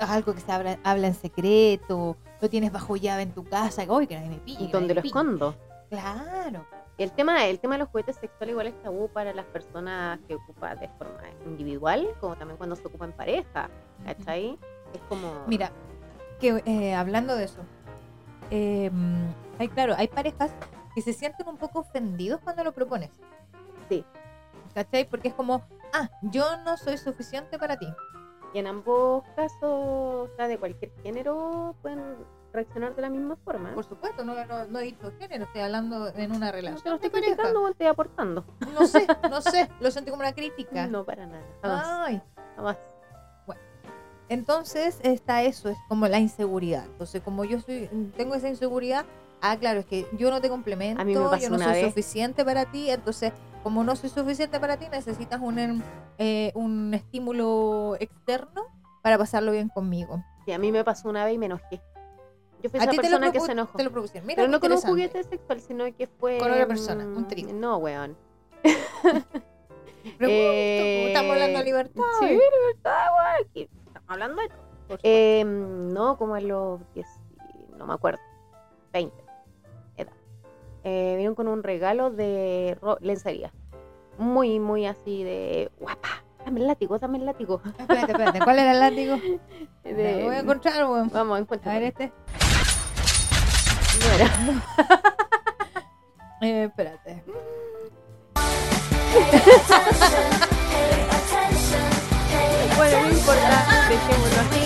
[0.08, 3.90] Algo que se habla, habla en secreto, lo tienes bajo llave en tu casa, que,
[3.90, 4.64] "Uy, que nadie me pille.
[4.64, 5.08] ¿Y que dónde lo me pille".
[5.08, 5.54] escondo?
[5.88, 6.64] Claro.
[6.98, 10.34] El tema, el tema de los juguetes sexuales igual es tabú para las personas que
[10.34, 13.70] ocupan de forma individual, como también cuando se ocupa en pareja,
[14.04, 14.58] ¿cachai?
[14.92, 15.32] Es como...
[15.46, 15.72] Mira,
[16.38, 17.62] que eh, hablando de eso,
[18.50, 18.90] eh,
[19.58, 20.50] hay claro, hay parejas
[20.94, 23.10] que se sienten un poco ofendidos cuando lo propones.
[23.88, 24.04] Sí.
[24.74, 25.08] ¿Cachai?
[25.08, 27.86] Porque es como, ah, yo no soy suficiente para ti.
[28.54, 32.16] Y en ambos casos, o sea, de cualquier género, pueden
[32.52, 33.72] reaccionar de la misma forma.
[33.74, 36.82] Por supuesto, no, no, no he dicho género, estoy hablando en una No relación.
[36.82, 38.44] te lo estoy criticando o estoy aportando.
[38.74, 40.88] No sé, no sé, lo sentí como una crítica.
[40.88, 41.44] No, para nada.
[41.62, 41.86] Jamás.
[41.86, 42.22] Ay,
[42.56, 42.76] jamás.
[44.30, 46.84] Entonces está eso, es como la inseguridad.
[46.86, 49.04] Entonces, como yo soy, tengo esa inseguridad,
[49.40, 51.64] ah, claro, es que yo no te complemento, A mí me pasó yo no una
[51.64, 51.84] soy vez.
[51.86, 53.32] suficiente para ti, entonces,
[53.64, 55.82] como no soy suficiente para ti, necesitas un, em,
[56.18, 58.66] eh, un estímulo externo
[59.02, 60.22] para pasarlo bien conmigo.
[60.44, 61.80] Sí, a mí me pasó una vez y me enojé.
[62.62, 63.76] Yo fui A esa persona que se enojó.
[63.76, 64.26] te lo propusieron.
[64.28, 66.38] Mira, Pero no con un juguete sexual, sino que fue...
[66.38, 67.52] Con otra persona, un trío.
[67.52, 68.16] No, weón.
[68.62, 72.02] Pregunto, Eh, estamos hablando de libertad.
[72.20, 73.68] Sí, libertad, weón.
[74.10, 74.98] Hablando de todo.
[75.04, 77.06] Eh, no, como a los 10,
[77.78, 78.18] no me acuerdo,
[78.92, 79.14] 20,
[79.96, 80.12] edad.
[80.82, 83.52] Eh, vinieron con un regalo de ro- lencería.
[84.18, 86.08] Muy, muy así de guapa.
[86.44, 87.62] Dame el látigo, dame el látigo.
[87.78, 89.16] Espérate, espérate, ¿cuál era el látigo?
[89.84, 91.08] De- Lo voy a encontrar, weón.
[91.12, 91.72] Vamos, A encuentra.
[91.74, 92.12] ver este.
[94.00, 94.30] No era.
[96.42, 97.22] Eh, espérate.
[102.80, 104.62] Bueno, no importa, dejémoslo así.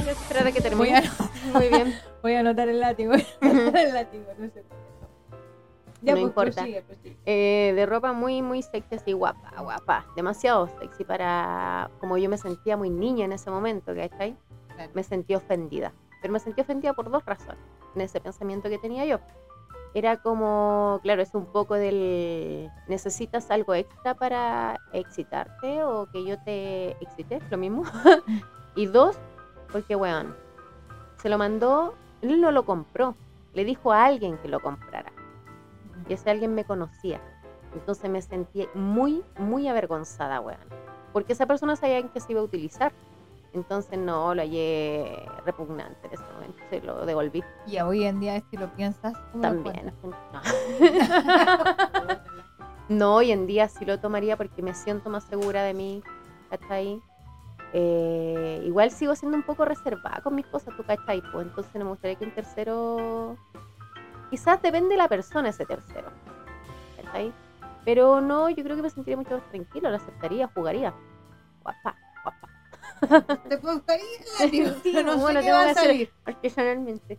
[0.00, 1.02] Voy a esperar a que termine.
[1.52, 1.94] Muy bien.
[2.22, 3.12] voy a anotar el látigo.
[3.12, 4.64] el látigo, no sé.
[6.00, 6.52] Ya, No pues, importa.
[6.62, 7.16] prosigue, prosigue.
[7.26, 10.06] Eh, de ropa muy, muy sexy, así guapa, guapa.
[10.16, 11.90] Demasiado sexy para.
[12.00, 14.34] Como yo me sentía muy niña en ese momento, ¿cachai?
[14.74, 14.90] Claro.
[14.94, 15.92] Me sentí ofendida.
[16.22, 17.60] Pero me sentí ofendida por dos razones
[17.94, 19.20] en ese pensamiento que tenía yo.
[19.98, 22.70] Era como, claro, es un poco del.
[22.86, 27.40] ¿Necesitas algo extra para excitarte o que yo te excite?
[27.50, 27.82] Lo mismo.
[28.76, 29.18] y dos,
[29.72, 30.36] porque, weón,
[31.16, 33.16] se lo mandó, él no lo compró.
[33.54, 35.10] Le dijo a alguien que lo comprara
[36.08, 37.20] y ese alguien me conocía.
[37.74, 40.60] Entonces me sentí muy, muy avergonzada, weón.
[41.12, 42.92] Porque esa persona sabía en qué se iba a utilizar.
[43.52, 46.58] Entonces no, lo hallé repugnante en ese momento.
[46.70, 49.92] Se lo devolví Y hoy en día, si lo piensas, ¿cómo lo también.
[52.88, 56.02] No, hoy en día sí lo tomaría porque me siento más segura de mí.
[56.48, 57.02] ¿Cachai?
[57.74, 61.20] Eh, igual sigo siendo un poco reservada con mis cosas, ¿tú cachai?
[61.30, 63.36] Pues entonces no me gustaría que un tercero
[64.30, 66.10] Quizás depende de la persona ese tercero.
[66.96, 67.32] ¿Cachai?
[67.84, 70.92] Pero no, yo creo que me sentiría mucho más tranquilo, lo aceptaría, jugaría.
[71.62, 71.96] Guapa.
[73.48, 74.04] ¿Te gustaría
[74.40, 74.70] látigo?
[74.82, 76.10] Sí, no sé bueno, qué va a salir.
[76.24, 77.18] artesanalmente.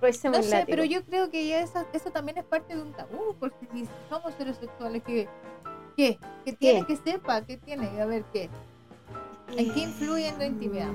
[0.00, 0.66] Ruéceme No sé, látigo.
[0.68, 3.88] pero yo creo que ya eso, eso también es parte de un tabú, porque si
[4.10, 5.28] somos heterosexuales, ¿qué?
[5.96, 6.18] ¿Qué?
[6.44, 7.40] ¿Qué tiene que sepa?
[7.42, 8.00] ¿Qué tiene?
[8.00, 8.50] A ver, ¿qué?
[9.56, 10.92] ¿En qué influye en la intimidad?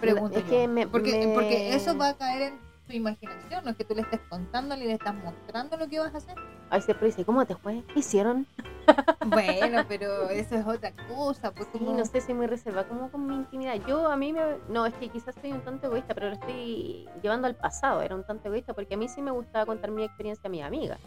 [0.00, 0.50] Pregunto Es yo.
[0.50, 3.84] que me- porque, me- porque eso va a caer en tu imaginación, no es que
[3.84, 6.36] tú le estés contando le estás mostrando lo que vas a hacer.
[6.70, 7.82] Ay, siempre dice, ¿cómo te fue?
[7.92, 8.46] ¿Qué hicieron?
[9.26, 11.96] Bueno, pero eso es otra cosa, pues Sí, como...
[11.96, 13.74] no sé si muy reservada, como con mi intimidad.
[13.84, 14.40] Yo a mí me...
[14.68, 18.02] No, es que quizás soy un tanto egoísta, pero lo estoy llevando al pasado.
[18.02, 20.62] Era un tanto egoísta porque a mí sí me gustaba contar mi experiencia a mi
[20.62, 20.98] amiga.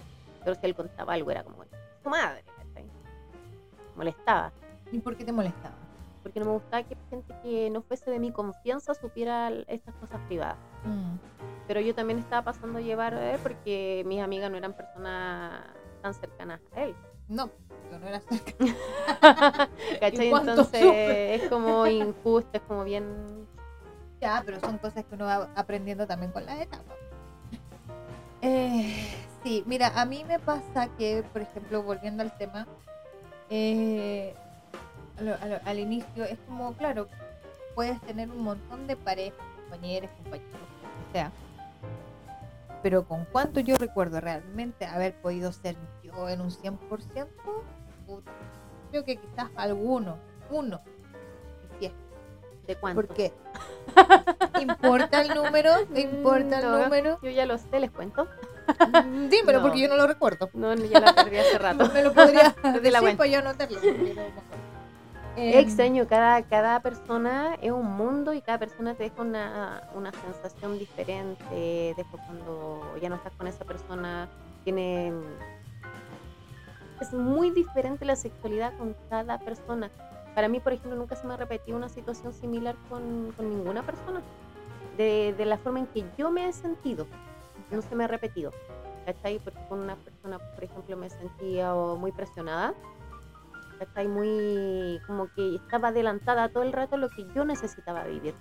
[0.44, 1.63] Pero si él contaba algo era como,
[2.04, 2.86] su madre, ¿cachai?
[3.96, 4.52] Molestaba.
[4.92, 5.76] ¿Y por qué te molestaba?
[6.23, 10.19] Porque no me gustaba que gente que no fuese de mi confianza supiera estas cosas
[10.27, 10.58] privadas.
[10.86, 11.15] Mm.
[11.67, 15.62] Pero yo también estaba pasando a llevar a él porque mis amigas no eran personas
[16.01, 16.95] tan cercanas a él.
[17.27, 17.49] No,
[17.91, 18.53] yo no era cerca.
[19.99, 20.27] ¿Cachai?
[20.27, 23.47] ¿Y cuánto Entonces es como injusto, es como bien
[24.19, 26.95] Ya, pero son cosas que uno va aprendiendo también con la etapa.
[28.41, 29.05] Eh,
[29.43, 32.67] sí, mira, a mí me pasa que, por ejemplo, volviendo al tema,
[33.49, 34.34] eh,
[35.65, 37.08] al inicio es como, claro,
[37.75, 40.53] puedes tener un montón de parejas, compañeros, compañeros,
[41.10, 41.32] o sea,
[42.84, 46.79] pero con cuánto yo recuerdo realmente haber podido ser yo en un 100%,
[48.08, 48.32] puta,
[48.91, 50.17] creo que quizás alguno,
[50.49, 50.79] uno,
[52.69, 53.01] de cuánto.
[53.01, 53.34] porque
[54.62, 57.19] importa el número, ¿Te importa el número.
[57.23, 58.27] Yo ya lo sé, les cuento.
[59.29, 59.62] Dímelo No.
[59.63, 60.51] porque yo no lo recuerdo.
[60.53, 61.89] No, ya la perdí hace rato.
[61.91, 63.17] Me lo podría la decir cuenta.
[63.17, 63.79] para yo anotarlo.
[65.36, 70.12] Eh, Extraño, cada, cada persona es un mundo y cada persona te deja una, una
[70.12, 71.94] sensación diferente.
[71.96, 74.28] Después cuando ya no estás con esa persona,
[74.63, 75.13] tiene...
[77.00, 79.89] Es muy diferente la sexualidad con cada persona.
[80.36, 83.84] Para mí, por ejemplo, nunca se me ha repetido una situación similar con, con ninguna
[83.84, 84.22] persona.
[84.98, 87.08] De, de la forma en que yo me he sentido.
[87.72, 88.52] No se me ha repetido.
[89.06, 89.39] ¿Cachai?
[89.39, 92.74] Porque con una persona, por ejemplo, me sentía muy presionada.
[93.80, 94.08] ¿Cachai?
[94.08, 98.36] Muy como que estaba adelantada todo el rato a lo que yo necesitaba vivir.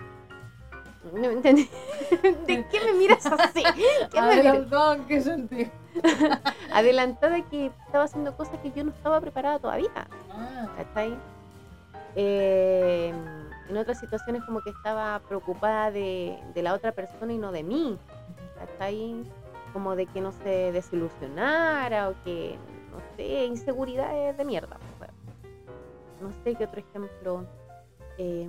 [1.12, 1.70] ¿No me entendí?
[2.46, 3.62] ¿De qué me miras así?
[4.12, 4.66] ¿Qué me miras?
[6.72, 9.88] Adelantada que estaba haciendo cosas que yo no estaba preparada todavía.
[10.30, 11.16] Ah, ¿cachai?
[12.14, 13.14] Eh,
[13.68, 17.62] en otras situaciones como que estaba preocupada de, de la otra persona y no de
[17.62, 17.98] mí.
[18.58, 19.24] ¿cachai?
[19.72, 22.58] Como de que no se desilusionara o que,
[22.90, 24.76] no sé, inseguridades de mierda.
[26.20, 27.46] No sé qué otro ejemplo.
[28.18, 28.48] Eh,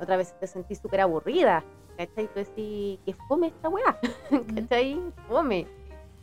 [0.00, 1.64] otra vez te sentí súper aburrida.
[1.96, 2.28] ¿Cachai?
[2.28, 3.98] Tú decís, que fome esta weá.
[4.54, 5.00] ¿Cachai?
[5.26, 5.66] Fome.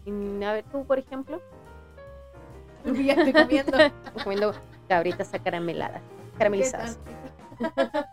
[0.06, 1.42] Y, a ver, tú, por ejemplo,
[2.84, 3.78] me pillaste comiendo.
[4.24, 4.54] comiendo
[4.88, 6.02] cabritas acarameladas,
[6.38, 7.00] caramelizadas.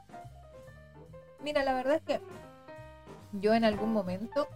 [1.42, 2.20] Mira, la verdad es que
[3.32, 4.46] yo en algún momento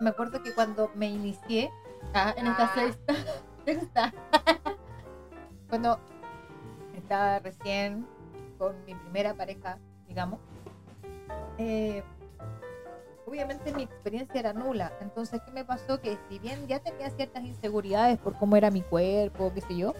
[0.00, 1.70] me acuerdo que cuando me inicié
[2.14, 3.14] ah, en esta sexta,
[3.64, 4.12] sexta,
[5.68, 5.98] cuando
[7.08, 8.06] estaba recién
[8.58, 10.38] con mi primera pareja, digamos,
[11.56, 12.02] eh,
[13.26, 14.92] obviamente mi experiencia era nula.
[15.00, 15.98] Entonces, ¿qué me pasó?
[16.02, 19.94] Que si bien ya tenía ciertas inseguridades por cómo era mi cuerpo, qué sé yo,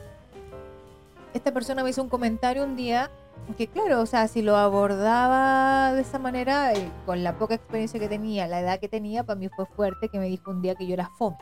[1.33, 3.11] esta persona me hizo un comentario un día
[3.57, 7.99] que claro, o sea, si lo abordaba de esa manera, eh, con la poca experiencia
[7.99, 10.75] que tenía, la edad que tenía, para mí fue fuerte que me dijo un día
[10.75, 11.39] que yo era fome.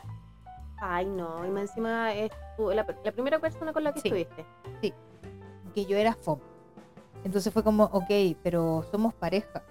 [0.79, 4.07] Ay, no, y más encima es tú- la, la primera persona con la que Sí.
[4.07, 4.45] estuviste.
[5.77, 6.41] Que yo era fome.
[7.23, 8.09] Entonces fue como, ok,
[8.41, 9.61] pero somos pareja.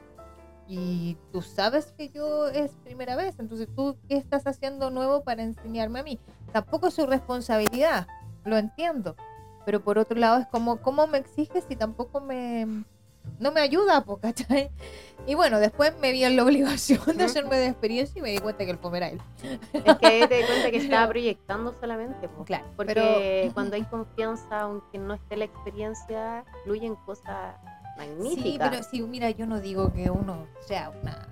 [0.69, 5.43] Y tú sabes que yo es primera vez, entonces tú, ¿qué estás haciendo nuevo para
[5.43, 6.21] enseñarme a mí?
[6.53, 8.07] Tampoco es su responsabilidad,
[8.45, 9.17] lo entiendo.
[9.65, 12.85] Pero por otro lado es como, ¿cómo me exiges si tampoco me...
[13.39, 14.71] No me ayuda, po, ¿cachai?
[15.27, 18.39] Y bueno, después me vi en la obligación de hacerme de experiencia y me di
[18.39, 19.21] cuenta que el fome era él.
[19.73, 22.29] Es que te di cuenta que estaba proyectando solamente.
[22.29, 22.45] po.
[22.45, 27.55] Claro, Porque pero- cuando hay confianza, aunque no esté la experiencia, fluyen cosas
[27.99, 28.71] Sí, magníficas.
[28.71, 31.29] pero sí, mira, yo no digo que uno sea una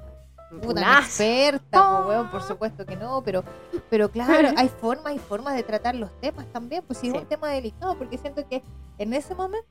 [0.62, 3.42] una experta, po, weón, por supuesto que no, pero,
[3.90, 7.18] pero claro, hay formas y formas de tratar los temas también, pues sí, es Sí.
[7.18, 8.62] un tema delicado, porque siento que
[8.98, 9.66] en ese momento,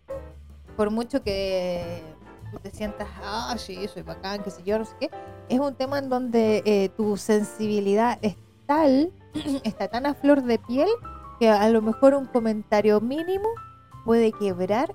[0.76, 2.04] por mucho que
[2.52, 5.10] tú te sientas, ah, sí, soy bacán, qué sé yo, no sé qué,
[5.50, 9.12] es un tema en donde eh, tu sensibilidad es tal,
[9.64, 10.90] está tan a flor de piel,
[11.40, 13.48] que a lo mejor un comentario mínimo
[14.06, 14.94] puede quebrar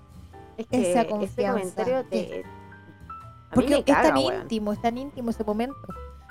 [0.57, 2.45] Es que esa ese confianza, te.
[3.53, 4.43] Porque me es caga, tan weón.
[4.43, 5.77] íntimo, es tan íntimo ese momento.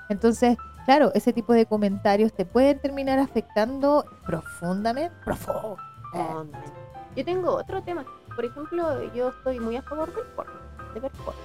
[0.10, 0.56] Entonces,
[0.86, 5.16] claro, ese tipo de comentarios te pueden terminar afectando profundamente.
[5.26, 5.78] Profundo.
[7.16, 8.06] Yo tengo otro tema.
[8.38, 10.54] Por ejemplo, yo estoy muy a favor del porno,
[10.94, 11.42] de ver porno.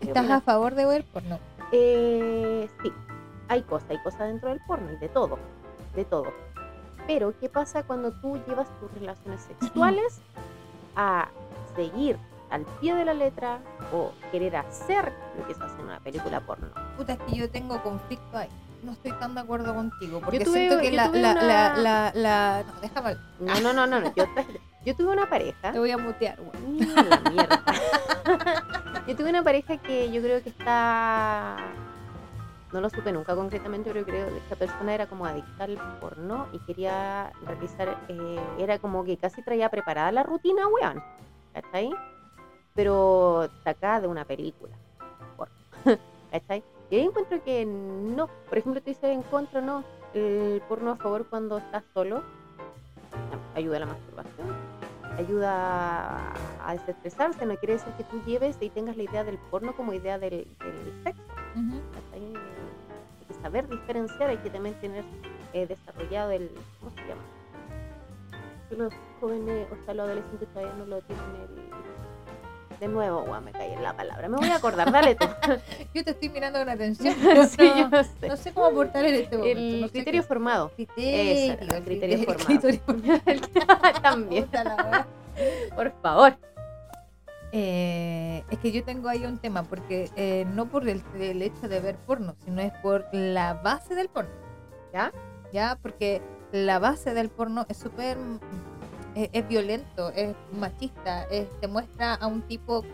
[0.00, 1.38] ¿Estás a favor de ver porno?
[1.70, 2.92] Eh, sí,
[3.46, 5.38] hay cosas, hay cosas dentro del porno y de todo,
[5.94, 6.24] de todo.
[7.06, 10.20] Pero, ¿qué pasa cuando tú llevas tus relaciones sexuales
[10.96, 11.28] a
[11.76, 12.18] seguir
[12.50, 13.60] al pie de la letra
[13.92, 16.70] o querer hacer lo que se hace en una película porno?
[16.96, 18.48] Puta, es que yo tengo conflicto ahí.
[18.82, 20.20] No estoy tan de acuerdo contigo.
[20.24, 23.16] Porque tuve- siento que la, la, una- la, la, la- No, déjame.
[23.38, 24.14] No, no, no, no, no.
[24.16, 24.24] Yo,
[24.84, 25.72] yo tuve una pareja.
[25.72, 26.38] Te voy a mutear.
[26.66, 27.62] Mira la mierda.
[29.06, 31.56] yo tuve una pareja que yo creo que está.
[32.72, 36.46] No lo supe nunca concretamente, pero creo que esta persona era como adicta al porno
[36.52, 37.98] y quería realizar.
[38.08, 41.02] eh, era como que casi traía preparada la rutina, weón.
[41.52, 41.90] ¿Cachai?
[42.74, 44.74] Pero sacada de una película.
[45.36, 45.54] porno,
[46.30, 46.62] ¿Cachai?
[46.88, 48.28] Y ahí encuentro que no.
[48.48, 49.84] Por ejemplo, tú dices en contra, no.
[50.14, 52.22] El porno a favor cuando estás solo.
[53.54, 54.69] Ayuda a la masturbación
[55.18, 56.32] ayuda
[56.64, 59.92] a desestresarse, no quiere decir que tú lleves y tengas la idea del porno como
[59.92, 61.22] idea del, del sexo.
[62.12, 62.34] Hay
[63.28, 65.04] que saber diferenciar, hay que también tener
[65.52, 67.22] eh, desarrollado el, ¿cómo se llama?
[68.70, 71.70] Los jóvenes, o sea, los adolescentes todavía no lo tienen el...
[72.80, 74.26] De nuevo, guau, me caí en la palabra.
[74.28, 75.26] Me voy a acordar, dale tú.
[75.94, 77.14] Yo te estoy mirando con atención.
[77.50, 78.28] Sí, no, yo sé.
[78.28, 79.58] no sé cómo aportar en este momento.
[79.60, 80.70] El no sé criterio qué- formado.
[80.74, 82.46] Criterio, Eso, el criterio formado.
[82.46, 84.00] criterio formado.
[84.02, 84.48] También,
[85.76, 86.36] por favor.
[87.52, 91.68] Eh, es que yo tengo ahí un tema, porque eh, no por el, el hecho
[91.68, 94.30] de ver porno, sino es por la base del porno.
[94.92, 95.12] ¿Ya?
[95.52, 95.76] ¿Ya?
[95.82, 98.16] Porque la base del porno es súper.
[99.14, 102.84] Es, es violento, es machista, es- te muestra a un tipo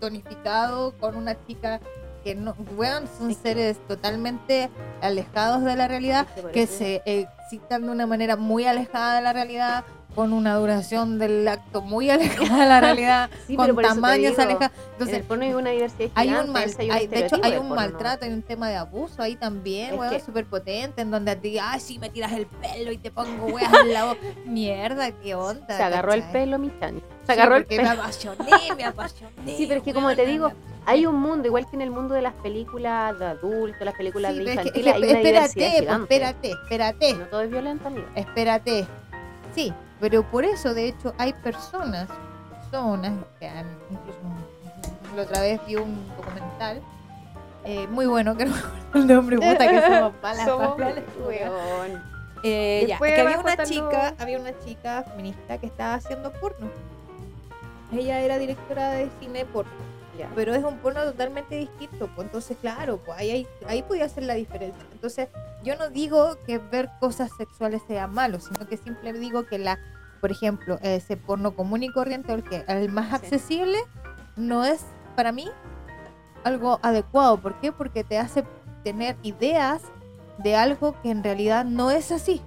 [0.00, 1.80] tonificado con una chica
[2.22, 2.54] que no.
[2.76, 4.70] Weón, son seres totalmente
[5.02, 9.84] alejados de la realidad que se excitan de una manera muy alejada de la realidad,
[10.14, 14.72] con una duración del acto muy alejada de la realidad, Sí, con tamaños alejados.
[14.76, 17.68] en Entonces, el porno hay una diversidad hay un mal, hay de hecho, hay un
[17.68, 21.58] maltrato, hay un tema de abuso ahí también, weón, súper potente, en donde a ti,
[21.60, 24.20] ay, sí, me tiras el pelo y te pongo weas en la boca.
[24.46, 25.76] Mierda, qué onda.
[25.76, 26.68] Se agarró el pelo, mi.
[26.68, 27.82] Sí, Se agarró el pelo.
[27.82, 28.46] me apasioné,
[28.76, 29.56] me apasioné.
[29.56, 30.52] Sí, pero es que como te digo,
[30.86, 34.32] Hay un mundo, igual que en el mundo de las películas de adultos, las películas
[34.34, 36.14] Sí, de pero es que- es infantiles, que hay una espérate, diversidad pues, gigante.
[36.14, 37.14] espérate, espérate.
[37.14, 38.06] No todo es violento, amigo.
[38.14, 38.86] Espérate.
[39.54, 39.72] Sí,
[40.04, 42.10] pero por eso, de hecho, hay personas,
[42.60, 44.18] personas que han, incluso
[45.16, 46.82] la otra vez vi un documental
[47.64, 50.76] eh, muy bueno, que no me acuerdo el nombre, puta que somos malas Somos
[51.26, 52.02] weón.
[52.42, 56.68] Eh, ya, que había una chica, había una chica feminista que estaba haciendo porno.
[57.90, 59.72] Ella era directora de cine porno,
[60.18, 60.30] Ya.
[60.34, 62.10] pero es un porno totalmente distinto.
[62.14, 64.84] Pues entonces, claro, pues ahí, ahí, ahí podía hacer la diferencia.
[64.92, 65.28] Entonces,
[65.62, 69.78] yo no digo que ver cosas sexuales sea malo, sino que simplemente digo que la,
[70.24, 73.14] por ejemplo, ese porno común y corriente, el que el más Sí.
[73.16, 73.76] accesible,
[74.36, 74.80] no es
[75.16, 75.50] para mí
[76.44, 77.36] algo adecuado.
[77.36, 77.72] ¿Por qué?
[77.72, 78.42] Porque te hace
[78.84, 79.82] tener ideas
[80.38, 82.40] de algo que en realidad no es así.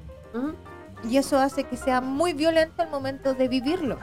[1.08, 4.00] Y eso hace que sea muy violento al momento de vivirlo,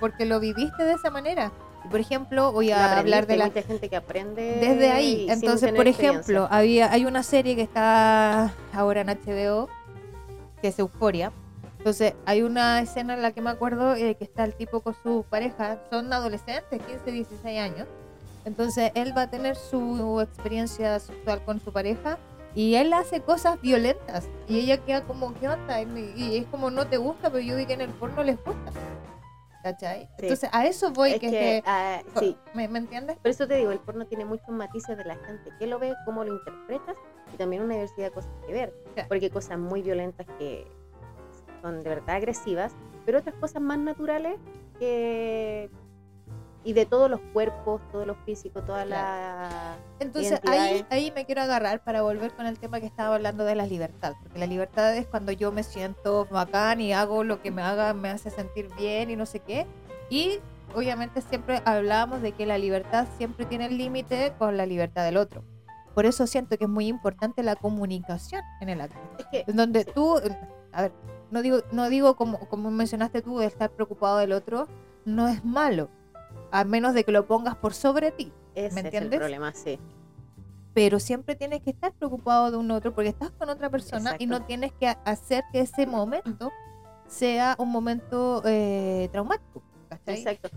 [0.00, 1.50] porque lo viviste de esa manera.
[1.82, 5.28] Y por ejemplo, voy a hablar de la mucha gente que aprende desde ahí.
[5.30, 9.70] Entonces, por ejemplo, había hay una serie que está ahora en HBO
[10.60, 11.32] que es Euforia.
[11.84, 14.96] Entonces, hay una escena en la que me acuerdo eh, que está el tipo con
[15.02, 17.86] su pareja, son adolescentes, 15, 16 años.
[18.46, 22.16] Entonces, él va a tener su experiencia sexual con su pareja
[22.54, 25.82] y él hace cosas violentas y ella queda como, ¿qué onda?
[25.82, 28.72] Y, es como, no te gusta, pero yo vi que en el porno les gusta.
[29.62, 30.04] ¿Cachai?
[30.18, 30.22] Sí.
[30.22, 33.18] Entonces, a eso voy, Es que, que, que- ah, sí, ¿me, me entiendes?
[33.18, 35.92] por eso te digo, el porno tiene muchos matices de la gente que lo ve,
[36.06, 36.96] cómo lo interpretas
[37.34, 38.74] y también una diversidad de cosas que ver.
[38.94, 39.08] Claro.
[39.10, 40.66] Porque hay cosas muy violentas que
[41.64, 42.72] son de verdad agresivas,
[43.06, 44.38] pero otras cosas más naturales
[44.78, 45.70] que
[46.62, 51.42] y de todos los cuerpos, todos los físicos, toda la Entonces ahí, ahí me quiero
[51.42, 54.94] agarrar para volver con el tema que estaba hablando de la libertad, porque la libertad
[54.96, 58.68] es cuando yo me siento bacán y hago lo que me haga, me hace sentir
[58.76, 59.66] bien y no sé qué.
[60.08, 60.38] Y
[60.74, 65.18] obviamente siempre hablábamos de que la libertad siempre tiene el límite con la libertad del
[65.18, 65.44] otro.
[65.94, 68.98] Por eso siento que es muy importante la comunicación en el acto.
[69.18, 69.90] es que donde Sí.
[69.94, 70.18] tú,
[70.72, 70.92] a ver,
[71.34, 74.68] no digo, no digo como, como mencionaste tú, de estar preocupado del otro,
[75.04, 75.90] no es malo,
[76.52, 78.32] a menos de que lo pongas por sobre ti.
[78.54, 79.18] ese ¿me es el entiendes?
[79.18, 79.78] problema, sí.
[80.72, 84.26] pero siempre tienes que estar preocupado de un otro porque estás con otra persona y
[84.26, 86.50] no tienes que ha- hacer que ese momento
[87.08, 89.62] sea un momento eh, traumático.
[89.88, 90.18] ¿cachai?
[90.22, 90.48] Exacto.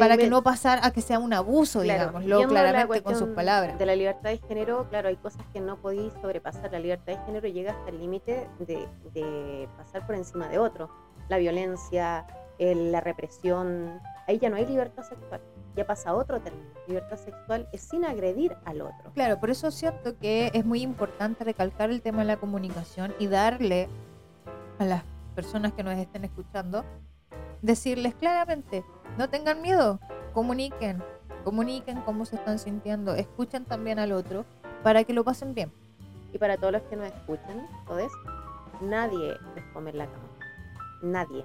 [0.00, 3.78] Para que no pasar a que sea un abuso, Claro, digámoslo claramente con sus palabras.
[3.78, 6.70] De la libertad de género, claro, hay cosas que no podéis sobrepasar.
[6.72, 10.90] La libertad de género llega hasta el límite de, de pasar por encima de otro.
[11.28, 12.26] La violencia,
[12.58, 14.00] el- la represión.
[14.28, 15.40] Ahí ya no hay libertad sexual.
[15.76, 16.64] Ya pasa a otro término.
[16.88, 19.12] Libertad sexual es sin agredir al otro.
[19.14, 23.26] Claro, por eso siento que es muy importante recalcar el tema de la comunicación y
[23.26, 23.88] darle
[24.78, 25.02] a las
[25.34, 26.82] personas que nos estén escuchando,
[27.66, 28.84] decirles claramente,
[29.18, 29.98] no tengan miedo,
[30.32, 31.02] comuniquen,
[31.44, 34.44] comuniquen cómo se están sintiendo, escuchen también al otro
[34.82, 35.72] para que lo pasen bien.
[36.32, 38.12] Y para todos los que nos escuchan, todos,
[38.80, 40.28] nadie les come en la cama.
[41.02, 41.44] Nadie.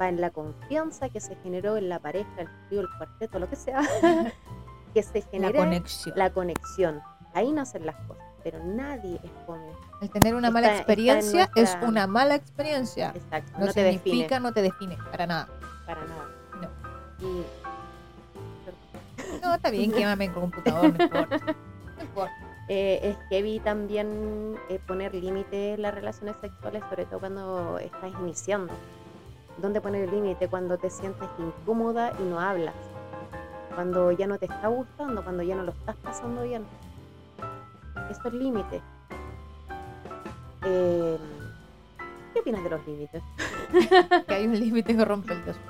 [0.00, 3.48] Va en la confianza que se generó en la pareja, el trío, el cuarteto, lo
[3.48, 3.80] que sea,
[4.94, 6.14] que se La genere conexión.
[6.16, 7.00] la conexión.
[7.34, 9.70] Ahí nacen las cosas, pero nadie expone.
[10.00, 13.12] El tener una está- mala experiencia es nuestra- una mala experiencia.
[13.14, 15.48] Exacto, No, no, te define significa, no te define, para nada.
[15.86, 16.28] para nada.
[16.60, 17.26] No.
[17.26, 17.44] Y
[19.42, 21.36] No, está bien, quémame el computador, no importa.
[21.96, 22.34] No importa.
[22.68, 28.10] eh, es heavy también eh, poner límites en las relaciones sexuales, sobre todo cuando estás
[28.20, 28.72] iniciando.
[29.58, 30.48] ¿Dónde poner el límite?
[30.48, 32.74] Cuando te sientes incómoda y no hablas.
[33.74, 36.64] Cuando ya no te está gustando, cuando ya no lo estás pasando bien.
[38.12, 38.82] Esos límites.
[40.64, 41.18] Eh,
[42.34, 43.22] ¿Qué opinas de los límites?
[44.28, 45.62] Que hay un límite que rompe el deseo.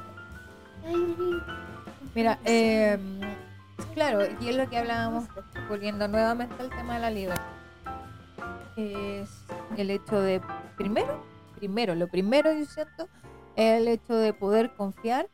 [2.16, 2.98] Mira, eh,
[3.94, 5.26] claro, y es lo que hablábamos,
[5.68, 7.44] volviendo nuevamente al tema de la libertad.
[8.76, 9.30] Es
[9.76, 10.40] el hecho de,
[10.76, 11.22] primero,
[11.54, 13.08] primero, lo primero yo siento,
[13.54, 15.28] es el hecho de poder confiar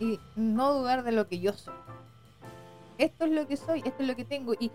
[0.00, 1.74] y no dudar de lo que yo soy.
[2.98, 4.54] Esto es lo que soy, esto es lo que tengo.
[4.58, 4.72] Y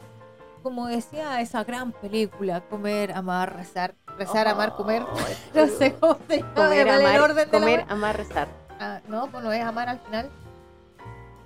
[0.66, 5.04] como decía esa gran película, comer, amar, rezar, rezar, amar, comer,
[5.54, 8.48] no sé cómo se llama, Comer, ¿vale el amar, orden de la comer, amar, rezar.
[8.80, 10.28] Ah, no, pues no es amar al final.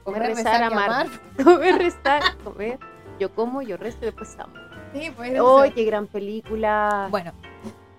[0.05, 0.85] Comer, Comer, rezar, amar.
[0.89, 1.07] amar.
[1.43, 2.79] Comer, rezar, comer.
[3.19, 4.53] Yo como, yo rezo y después amo.
[4.93, 7.07] Sí, pues ¡Oh, qué gran película!
[7.11, 7.33] Bueno,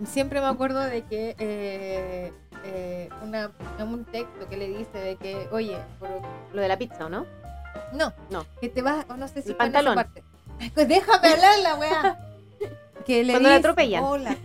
[0.07, 2.33] siempre me acuerdo de que eh,
[2.65, 6.09] eh, una, un texto que le dice de que, oye, por-
[6.55, 7.27] Lo de la pizza, ¿o no?
[7.93, 8.47] no, No.
[8.59, 9.95] que te vas, no sé si El pantalón.
[9.97, 10.25] parte.
[10.75, 12.19] Pues déjame hablar la weá.
[13.07, 14.05] Que le Cuando la atropellan.
[14.05, 14.37] Hola.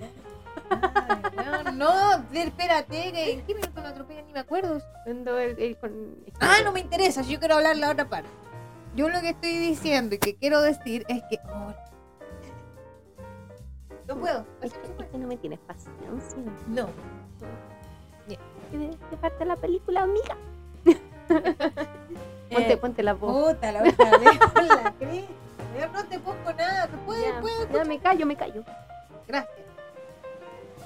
[0.69, 4.25] Ay, no, no, espérate, ¿en qué minuto la atropellan?
[4.25, 4.81] Ni me acuerdo.
[5.03, 8.29] Cuando el- el con- Ah, no me interesa, yo quiero hablar la otra parte.
[8.95, 11.37] Yo lo que estoy diciendo y que quiero decir es que.
[11.53, 11.73] oh,
[14.07, 14.45] no puedo.
[14.61, 16.37] Es que, es que no me tienes paciencia.
[16.67, 16.87] No.
[18.27, 18.37] ¿Qué
[19.09, 20.37] qué parte de la película, amiga?
[21.27, 23.53] Ponte, Eh, ponte la voz.
[23.53, 25.33] Puta, la otra vez con la cresta.
[25.79, 27.69] Yo no te pongo nada, puedes, Ya, puedes.
[27.71, 28.63] ya me callo, me callo.
[29.27, 29.55] Gracias.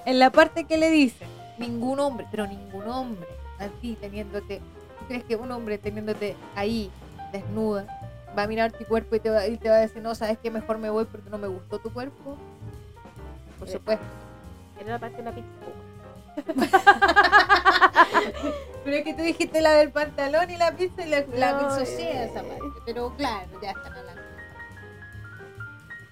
[0.06, 1.26] En la parte que le dice,
[1.58, 3.28] ningún hombre, pero ningún hombre,
[3.60, 4.60] a ti teniéndote,
[5.00, 6.90] ¿tú crees que un hombre teniéndote ahí,
[7.32, 7.86] desnuda,
[8.38, 10.38] va a mirar tu cuerpo y te va, y te va a decir, no, sabes
[10.38, 12.38] que mejor me voy porque no me gustó tu cuerpo?
[13.60, 14.06] Por Eh, supuesto.
[14.80, 15.48] Era la parte de la pizza.
[18.86, 21.70] Pero es que tú dijiste la del pantalón y la pizza y la, la No,
[21.76, 22.24] disocié eh.
[22.26, 22.64] esa parte.
[22.86, 24.19] Pero claro, ya están hablando.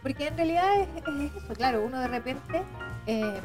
[0.08, 2.64] Porque en realidad es, es eso, claro, uno de repente
[3.08, 3.42] eh,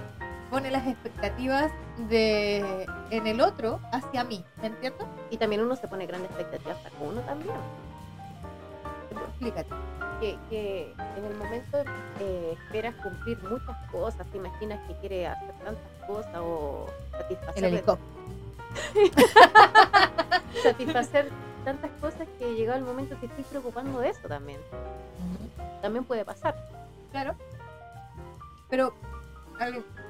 [0.48, 1.72] pone las expectativas
[2.08, 5.06] de en el otro hacia mí, ¿me entiendes?
[5.30, 7.56] Y también uno se pone grandes expectativas para uno también.
[9.10, 9.70] Explícate.
[10.20, 11.78] Que, que en el momento
[12.20, 17.64] eh, esperas cumplir muchas cosas, te imaginas que quiere hacer tantas cosas o El satisfacer,
[17.64, 18.12] helicóptero.
[20.62, 21.28] satisfacer
[21.64, 24.60] tantas cosas que llegado el momento que estoy preocupando de eso también.
[25.80, 26.54] También puede pasar.
[27.10, 27.34] Claro.
[28.70, 28.94] Pero,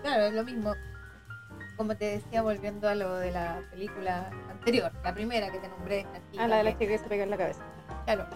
[0.02, 0.72] claro, es lo mismo.
[1.76, 6.06] Como te decía, volviendo a lo de la película anterior, la primera que te nombré.
[6.38, 7.62] Ah, la de la que- chica que se pega en la cabeza.
[8.04, 8.26] Claro,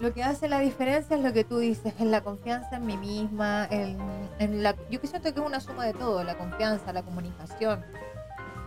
[0.00, 2.96] lo que hace la diferencia es lo que tú dices, en la confianza en mí
[2.96, 3.98] misma, en,
[4.38, 7.84] en la, yo que siento que es una suma de todo, la confianza, la comunicación,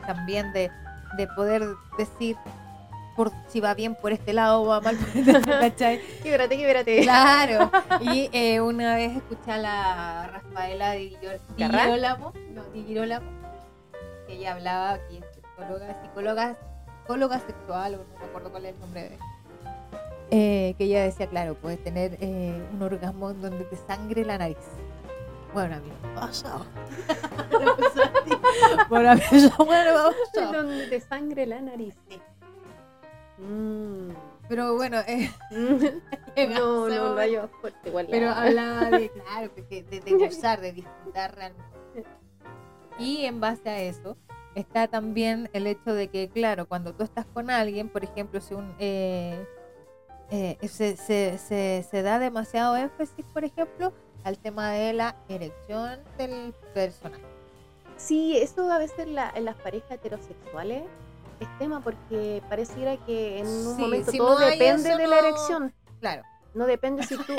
[0.08, 0.72] también de,
[1.18, 2.36] de poder decir
[3.20, 6.00] por si va bien por este lado o va mal por este lado, ¿cachai?
[6.24, 7.02] Québrate, québrate.
[7.02, 10.96] Claro, y eh, una vez escuché a la Rafaela
[11.58, 11.84] ¿Carrá?
[11.84, 13.30] Girolamo, no, Di Girolamo,
[14.26, 16.58] que ella hablaba, que es psicóloga, psicóloga,
[17.02, 19.18] psicóloga sexual, o no me acuerdo cuál es el nombre de
[20.32, 24.38] eh, que ella decía, claro, puedes tener eh, un orgasmo en donde te sangre la
[24.38, 24.58] nariz.
[25.54, 26.66] Bueno, a mí no me pasó.
[28.90, 30.54] Bueno, a mí eso bueno, me pasó.
[30.54, 31.96] Donde te sangre la nariz.
[33.40, 34.12] Mm.
[34.48, 35.30] Pero bueno, eh,
[36.50, 38.08] No, no, no, yo fuerte igual.
[38.10, 41.70] Pero la- hablaba de, claro, pues, que de, de gozar, de disfrutar realmente.
[42.98, 44.18] Y en base a eso,
[44.56, 48.54] está también el hecho de que, claro, cuando tú estás con alguien, por ejemplo, si
[48.56, 49.46] un, eh,
[50.32, 56.00] eh, se, se, se, se da demasiado énfasis, por ejemplo, al tema de la erección
[56.18, 57.24] del personaje.
[57.96, 60.84] Sí, eso a veces la- en las parejas heterosexuales
[61.40, 65.08] es tema porque pareciera que en un Sí, momento si todo no depende eso, de
[65.08, 65.74] la no- erección.
[66.00, 66.24] Claro.
[66.56, 67.34] No depende si tú...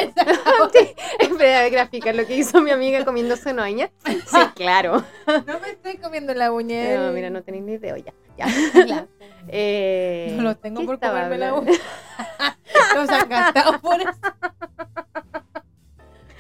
[1.18, 3.90] Espera, de graficar lo que hizo mi amiga comiéndose noña.
[4.04, 5.02] Sí, claro.
[5.46, 6.96] No me estoy comiendo la uña.
[6.96, 8.12] No, mira, no tenéis ni idea ya.
[8.86, 9.06] ya.
[9.48, 11.72] Eh, No lo tengo ¿qué por comerme la uña.
[12.94, 14.10] Los han gastado por eso.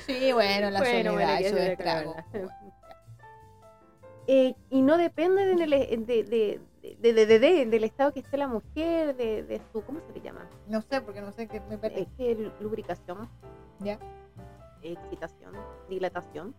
[0.06, 1.56] Sí, bueno, la Bueno, soledad eso.
[4.26, 6.60] Eh, y no depende del- de, de, de,
[7.00, 10.12] de- de- de- de- del estado que esté la mujer, de, de su, ¿cómo se
[10.12, 10.46] le llama?
[10.66, 11.78] No sé, porque no sé qué me
[12.16, 13.28] que lu- lubricación,
[13.80, 13.98] Ya.
[14.82, 15.54] excitación,
[15.88, 16.54] dilatación,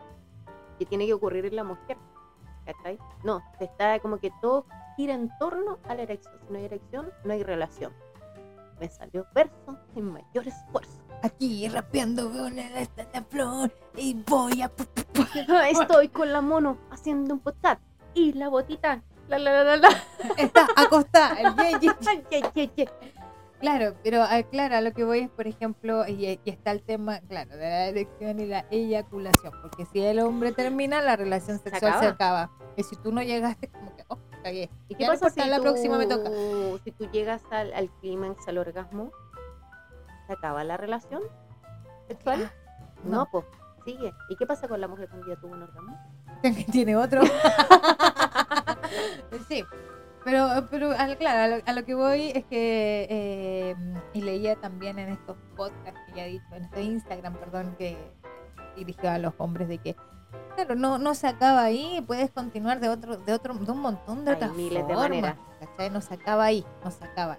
[0.78, 1.98] que tiene que ocurrir en la mujer.
[2.66, 3.00] ¿Cachai?
[3.24, 4.66] No, se está como que todo
[4.96, 6.34] gira en torno a la erección.
[6.48, 7.92] Si no hay erección, no hay relación.
[8.80, 11.02] Me salió verso sin mayor esfuerzo.
[11.24, 14.72] Aquí rapeando con el esta flor y voy a.
[15.70, 17.80] Estoy con la mono haciendo un potat
[18.14, 19.04] y la botita.
[19.32, 19.90] La la la la.
[20.38, 21.38] Está acostada.
[23.62, 26.82] Claro, pero ah, claro, a lo que voy es, por ejemplo, y, y está el
[26.82, 31.60] tema, claro, de la erección y la eyaculación, porque si el hombre termina, la relación
[31.60, 32.50] sexual se acaba.
[32.76, 34.72] Y si tú no llegaste, como que, oh, cagué.
[34.90, 36.32] ¿Y qué pasa si la tú, próxima me toca.
[36.84, 39.12] si tú llegas al, al clímax, al orgasmo?
[40.26, 41.22] ¿Se acaba la relación
[42.08, 42.52] sexual?
[43.04, 43.28] No, No.
[43.32, 43.46] pues
[43.86, 44.12] sigue.
[44.30, 46.00] ¿Y qué pasa con la mujer cuando ya tuvo un orgasmo?
[46.72, 47.22] tiene otro.
[49.48, 49.64] sí,
[50.24, 53.76] pero, pero claro, a lo, a lo que voy es que, eh,
[54.14, 57.98] y leía también en estos podcasts que ya he dicho, en este Instagram, perdón, que
[58.76, 59.96] dirigió a los hombres, de que,
[60.56, 64.24] claro, no, no se acaba ahí, puedes continuar de otro, de otro, de un montón
[64.24, 65.38] de Hay otras miles de maneras.
[65.60, 65.90] ¿cachai?
[65.90, 67.38] No se acaba ahí, no se acaba.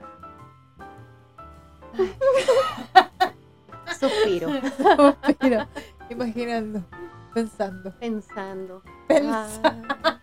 [4.01, 4.49] Suspiro,
[5.39, 5.69] pero,
[6.11, 6.83] imaginando,
[7.33, 8.83] pensando, pensando.
[9.07, 9.69] pensando.
[10.03, 10.19] Ah,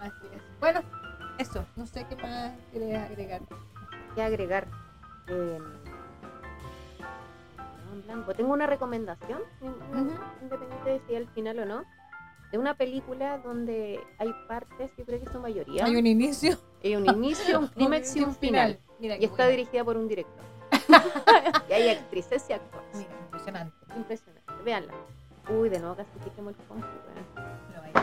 [0.00, 0.42] Así es.
[0.60, 0.80] Bueno,
[1.38, 3.40] eso, no sé qué más quieres agregar.
[4.14, 4.66] ¿Qué agregar?
[5.28, 5.58] Eh,
[6.98, 8.34] no, en blanco.
[8.34, 10.12] Tengo una recomendación, Ujú.
[10.42, 11.84] independiente de si al final o no,
[12.52, 16.56] de una película donde hay partes, yo creo que su mayoría, Hay un inicio.
[16.82, 18.78] hay un inicio, un clímax y un final.
[19.00, 20.44] Mira, Y está dirigida por un director.
[21.68, 22.86] y hay actrices y actores.
[22.94, 23.74] Mira, impresionante.
[23.96, 24.52] Impresionante.
[24.64, 24.92] Véanla.
[25.50, 27.93] Uy, de nuevo casi que quemo el compu, weón.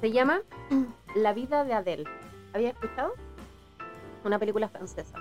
[0.00, 0.40] Se llama
[1.14, 2.04] La vida de Adele.
[2.54, 3.12] ¿Había escuchado?
[4.24, 5.18] Una película francesa.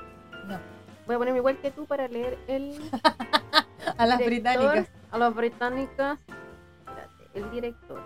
[0.48, 0.60] No.
[1.06, 2.80] Voy a ponerme igual que tú para leer el
[3.98, 4.88] A las director, británicas.
[5.12, 6.20] A las británicas.
[6.80, 8.02] Espérate, el director.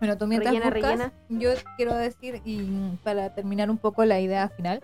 [0.00, 1.12] Bueno, tú mientras Rellena, buscas, rellena.
[1.28, 4.82] yo quiero decir, y para terminar un poco la idea final,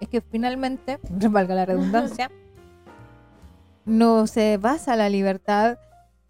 [0.00, 0.98] es que finalmente,
[1.30, 2.30] valga la redundancia,
[3.84, 5.78] no se basa la libertad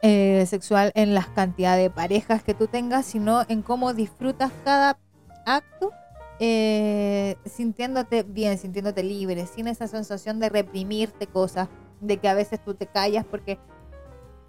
[0.02, 4.98] eh, sexual en las cantidades de parejas que tú tengas, sino en cómo disfrutas cada
[5.46, 5.92] acto
[6.40, 11.68] eh, sintiéndote bien, sintiéndote libre, sin esa sensación de reprimirte cosas,
[12.00, 13.60] de que a veces tú te callas porque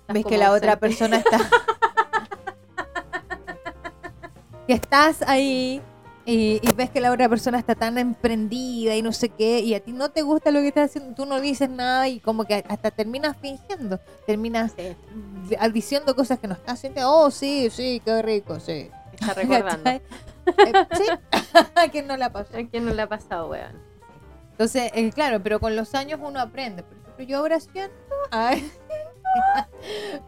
[0.07, 1.37] ves que la otra persona está
[4.67, 5.83] que estás ahí
[6.25, 9.73] y, y ves que la otra persona está tan emprendida y no sé qué y
[9.75, 12.45] a ti no te gusta lo que estás haciendo tú no dices nada y como
[12.45, 14.95] que hasta terminas fingiendo terminas Sí,
[15.73, 19.89] diciendo cosas que no estás sintiendo oh sí sí qué rico sí está recordando.
[19.89, 20.01] Eh,
[20.97, 21.03] sí.
[21.75, 23.77] ¿A quién no la pasó ¿A quién no le ha pasado, weón?
[24.51, 26.83] entonces eh, claro pero con los años uno aprende.
[26.83, 27.93] Por ejemplo yo ahora siento
[28.31, 28.71] ay,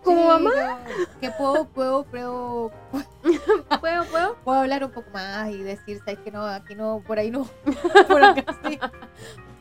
[0.03, 0.79] ¿Como sí, mamá?
[1.21, 3.05] que puedo puedo puedo ¿Puedo,
[4.11, 4.35] puedo?
[4.43, 7.47] puedo hablar un poco más y decir, sabes que no, aquí no, por ahí no,
[8.07, 8.79] por acá sí.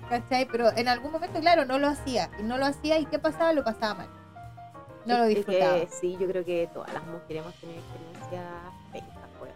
[0.09, 0.47] ¿Cachai?
[0.47, 2.31] Pero en algún momento, claro, no lo hacía.
[2.39, 3.53] Y no lo hacía y ¿qué pasaba?
[3.55, 4.09] Lo pasaba mal.
[5.07, 5.79] No lo Es que disfrutaba.
[5.91, 8.45] sí, yo creo que todas las mujeres hemos tenido experiencias
[9.41, 9.55] weón.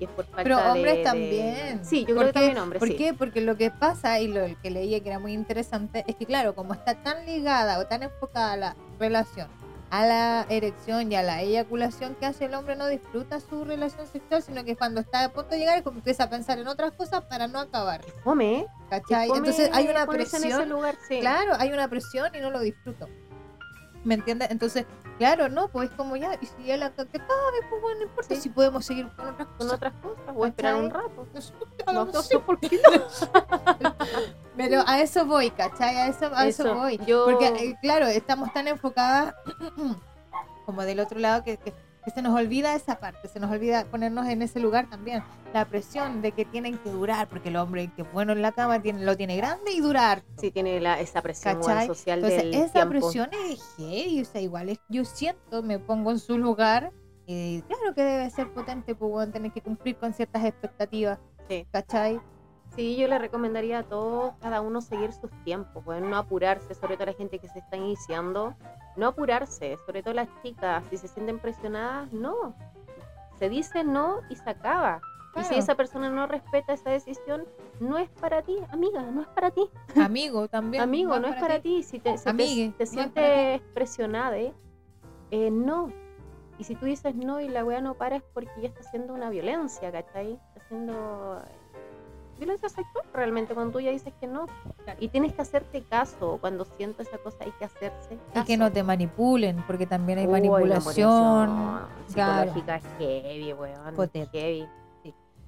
[0.00, 1.84] Y es por falta Pero de- hombres de- también.
[1.84, 2.96] Sí, yo ¿Por creo que también hombres, ¿Por sí.
[2.96, 3.14] qué?
[3.14, 6.54] Porque lo que pasa, y lo que leía que era muy interesante, es que claro,
[6.56, 9.48] como está tan ligada o tan enfocada la relación
[9.90, 14.06] a la erección y a la eyaculación, que hace el hombre no disfruta su relación
[14.06, 16.92] sexual, sino que cuando está a punto de llegar, como empieza a pensar en otras
[16.92, 18.02] cosas para no acabar.
[18.22, 18.66] Fome, ¿eh?
[18.90, 19.28] ¿Cachai?
[19.28, 21.20] Entonces hay una ponerse en ese presión lugar, sí.
[21.20, 23.08] Claro, hay una presión y no lo disfruto.
[24.04, 24.50] ¿Me entiendes?
[24.50, 24.84] Entonces,
[25.18, 27.40] claro, no, pues como ya, y si ya la caquetaba,
[27.70, 28.40] pues bueno, no importa Sí.
[28.40, 29.72] si podemos seguir con otras Con cosas.
[29.74, 31.26] otras cosas, o esperar un rato.
[31.32, 31.52] No sé,
[31.86, 32.80] No, no por qué.
[34.56, 35.96] Pero a eso voy, ¿cachai?
[35.96, 36.98] A eso, a eso, Eso, voy.
[37.06, 39.34] yo- Porque, eh, claro, estamos tan enfocadas
[40.66, 41.58] como del otro lado, que
[42.10, 45.22] se nos olvida esa parte, se nos olvida ponernos en ese lugar también.
[45.52, 48.52] La presión de que tienen que durar, porque el hombre que es bueno en la
[48.52, 50.22] cama tiene, lo tiene grande y durar.
[50.38, 52.90] Sí, tiene la, esa presión social Entonces, del esa tiempo.
[52.90, 56.92] presión es heavy, o sea, igual es- yo siento, me pongo en su lugar
[57.26, 61.66] y claro que debe ser potente, pues bueno, tener que cumplir con ciertas expectativas, Sí.
[61.70, 62.20] ¿cachai?
[62.74, 66.96] Sí, yo le recomendaría a todos, cada uno seguir sus tiempos, bueno, no apurarse, sobre
[66.96, 68.54] todo la gente que se está iniciando,
[68.96, 72.54] no apurarse, sobre todo las chicas, si se sienten presionadas, no.
[73.38, 75.00] Se dice no y se acaba.
[75.36, 77.44] Y si esa persona no respeta esa decisión,
[77.80, 79.68] no es para ti, amiga, no es para ti.
[80.00, 80.80] Amigo también.
[80.82, 81.82] Amigo, no es para ti.
[81.82, 84.54] Si te, si te- Amigue, te, no es sientes presionada, eh,
[85.32, 85.92] eh, no.
[86.56, 89.12] Y si tú dices no y la wea no para es porque ya está haciendo
[89.12, 90.34] una violencia, ¿cachai?
[90.34, 91.42] Está haciendo
[92.38, 94.46] violencia sexual realmente cuando tú ya dices que no.
[94.84, 94.98] Claro.
[95.00, 96.38] Y tienes que hacerte caso.
[96.40, 98.46] Cuando sientes esa cosa hay que hacerse Y caso.
[98.46, 101.86] que no te manipulen, porque también hay Uy, la manipulación.
[102.12, 102.42] claro.
[102.46, 103.94] psicológica es heavy, weón.
[103.94, 104.38] Potente.
[104.38, 104.68] Heavy.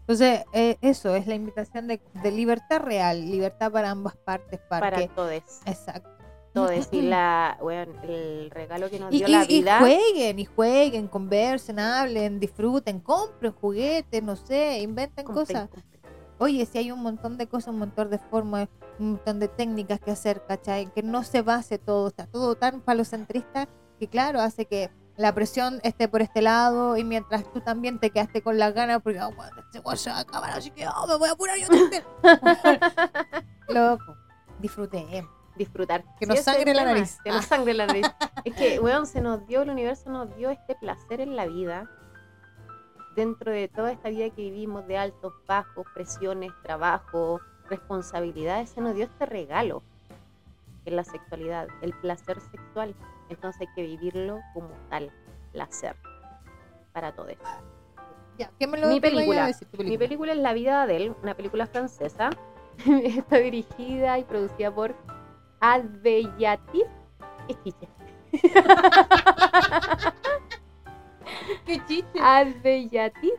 [0.01, 4.61] Entonces, eh, eso es la invitación de, de libertad real, libertad para ambas partes.
[4.69, 5.33] Para, Para que- todos.
[5.67, 6.11] Exacto.
[6.53, 6.89] Todos.
[6.93, 9.79] Y la, weón, el regalo que nos Y, dio y- la y vida.
[9.81, 15.69] jueguen, y jueguen, conversen, hablen, disfruten, compren juguetes, no sé, inventen Compren, cosas.
[15.69, 15.96] compren.
[16.39, 18.69] Oye, si hay un montón de cosas, un montón de formas,
[18.99, 20.93] un montón de técnicas que hacer, ¿cachai?
[20.93, 23.69] Que no se base todo, está todo tan palocentrista
[23.99, 28.11] que claro, hace que la presión esté por este lado y mientras tú también te
[28.11, 31.07] quedaste con las ganas porque, oh, bueno, este se va a acabar, así que oh,
[31.07, 32.05] me voy a apurar yo también.
[33.69, 34.17] Loco,
[34.61, 35.31] disfrutemos.
[35.57, 36.05] disfrutar.
[36.21, 37.19] Que nos sangre la tema, nariz.
[37.25, 38.07] Que nos sangre la nariz.
[38.45, 41.91] es que, weón, se nos dio, el universo nos dio este placer en la vida.
[43.17, 48.95] Dentro de toda esta vida que vivimos de altos, bajos, presiones, trabajo, responsabilidades, se nos
[48.95, 49.83] dio este regalo
[50.85, 52.95] que es la sexualidad, el placer sexual.
[53.29, 55.11] Entonces hay que vivirlo como tal,
[55.53, 55.97] placer
[56.93, 57.33] para todos.
[58.39, 59.47] Ya, ¿qué me lo Mi a película.
[59.47, 62.31] decir Mi película es La vida de Adele, una película francesa.
[62.87, 64.95] Está dirigida y producida por
[65.61, 66.87] Adbeyatif
[67.49, 67.89] Estiche.
[71.67, 72.21] Qué chiste.
[72.21, 73.35] Adbeyatif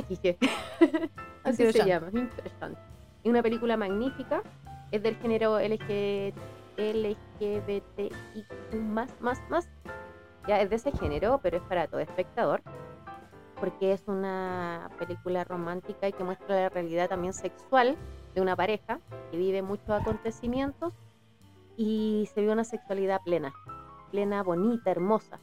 [0.00, 0.38] Estiche.
[1.44, 2.80] Así se llama, interesante.
[3.22, 4.42] Es una película magnífica.
[4.90, 6.32] Es del género LG,
[6.76, 9.68] LGBTIQ más, más, más.
[10.46, 12.62] Ya es de ese género, pero es para todo espectador.
[13.60, 17.96] Porque es una película romántica y que muestra la realidad también sexual
[18.34, 19.00] de una pareja
[19.30, 20.94] que vive muchos acontecimientos
[21.76, 23.52] y se ve una sexualidad plena,
[24.10, 25.38] plena, bonita, hermosa.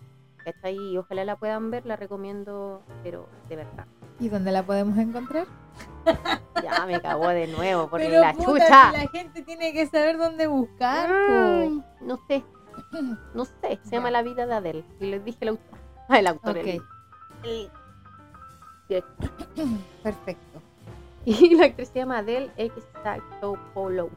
[0.46, 0.76] ¿Cachai?
[0.78, 3.86] Y ojalá la puedan ver, la recomiendo, pero de verdad.
[4.20, 5.48] ¿Y dónde la podemos encontrar?
[6.64, 8.92] Ya me cagó de nuevo por Pero la puta, chucha.
[8.94, 11.10] la gente tiene que saber dónde buscar.
[11.10, 11.34] po.
[11.34, 12.44] Ay, no sé,
[13.36, 14.10] no sé, se llama.
[14.10, 14.86] La vida de Adele.
[15.02, 15.78] Y les dije el autor.
[16.10, 16.58] El autor.
[16.58, 17.72] el- Ok.
[18.90, 19.04] el-
[20.04, 20.62] Perfecto.
[21.26, 24.10] Y la actriz se llama Adele Exarchopoulos.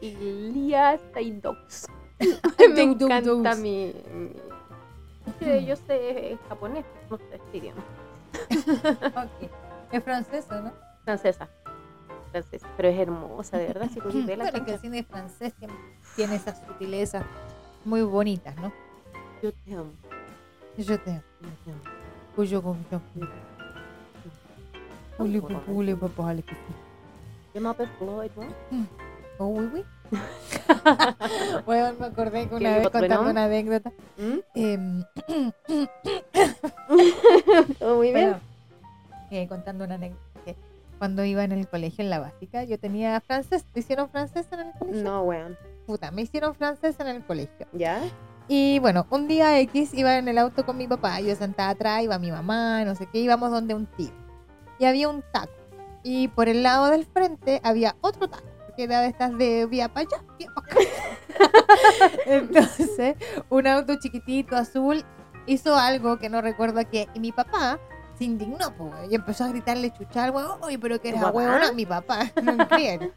[0.00, 1.86] y Lia Seydoux.
[2.74, 3.94] Me encanta mi-
[5.40, 7.82] que yo sé japonés, no sé este idioma.
[9.24, 9.50] Ok.
[9.92, 10.72] Es francesa, ¿no?
[11.04, 11.48] Francesa.
[12.30, 12.68] Francesa.
[12.76, 13.90] Pero es hermosa, de verdad.
[13.92, 15.74] Si podéis verla, Bueno, que el cine francés tiene,
[16.14, 17.24] tiene esas sutilezas
[17.84, 18.72] muy bonitas, ¿no?
[19.42, 19.92] yo te amo.
[20.76, 21.22] Yo te amo.
[21.40, 21.80] yo te amo.
[22.36, 22.84] Pues yo con
[25.66, 26.56] pule, papá, le pipi.
[27.54, 29.09] Yo me Floyd, ¿no?
[29.40, 29.84] Oh, uy, uy.
[31.64, 33.30] Bueno, me acordé que una ¿Qué vez dijo tu contando nombre?
[33.32, 33.92] una anécdota.
[34.18, 34.38] ¿Mm?
[34.54, 35.04] em,
[37.96, 38.30] muy bien.
[38.30, 38.40] Bueno,
[39.30, 40.20] eh, contando una anécdota.
[40.98, 43.64] Cuando iba en el colegio, en la básica, yo tenía francés.
[43.72, 45.02] ¿Te hicieron francés en el colegio?
[45.02, 45.56] No, weón.
[45.86, 47.66] Puta, me hicieron francés en el colegio.
[47.72, 48.02] ¿Ya?
[48.48, 51.18] Y bueno, un día X iba en el auto con mi papá.
[51.20, 53.18] Yo sentada atrás, iba mi mamá, no sé qué.
[53.20, 54.12] Íbamos donde un tío.
[54.78, 55.52] Y había un taco.
[56.02, 58.44] Y por el lado del frente había otro taco.
[58.76, 60.76] Que era de estas de vía para allá, vía para acá.
[62.26, 63.16] Entonces,
[63.48, 65.04] un auto chiquitito, azul,
[65.46, 67.08] hizo algo que no recuerdo qué.
[67.14, 67.78] Y mi papá
[68.18, 71.36] se indignó, pues, y empezó a gritarle chuchar, weón, oye, pero que ¿Tu eres papá?
[71.36, 73.12] huevona, mi papá, no creen.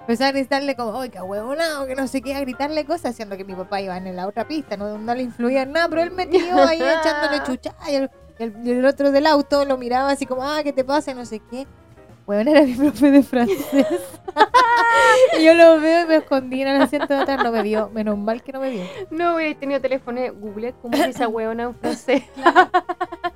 [0.00, 3.36] Empezó a gritarle como, oye, que huevonado, que no sé qué, a gritarle cosas, siendo
[3.36, 6.02] que mi papá iba en la otra pista, no, no le influía en nada, pero
[6.02, 10.10] él metió ahí echándole chuchar, y el, el- y el otro del auto lo miraba
[10.10, 11.12] así como, ah, ¿qué te pasa?
[11.12, 11.68] Y no sé qué.
[12.26, 13.76] Weón, era mi profe de francés.
[15.38, 17.90] y yo lo veo y me escondí en el asiento de atrás, no me vio,
[17.90, 18.84] menos mal que no me vio.
[19.10, 20.20] No, hubiera tenido teléfono.
[20.34, 22.22] Google cómo es esa weona en francés.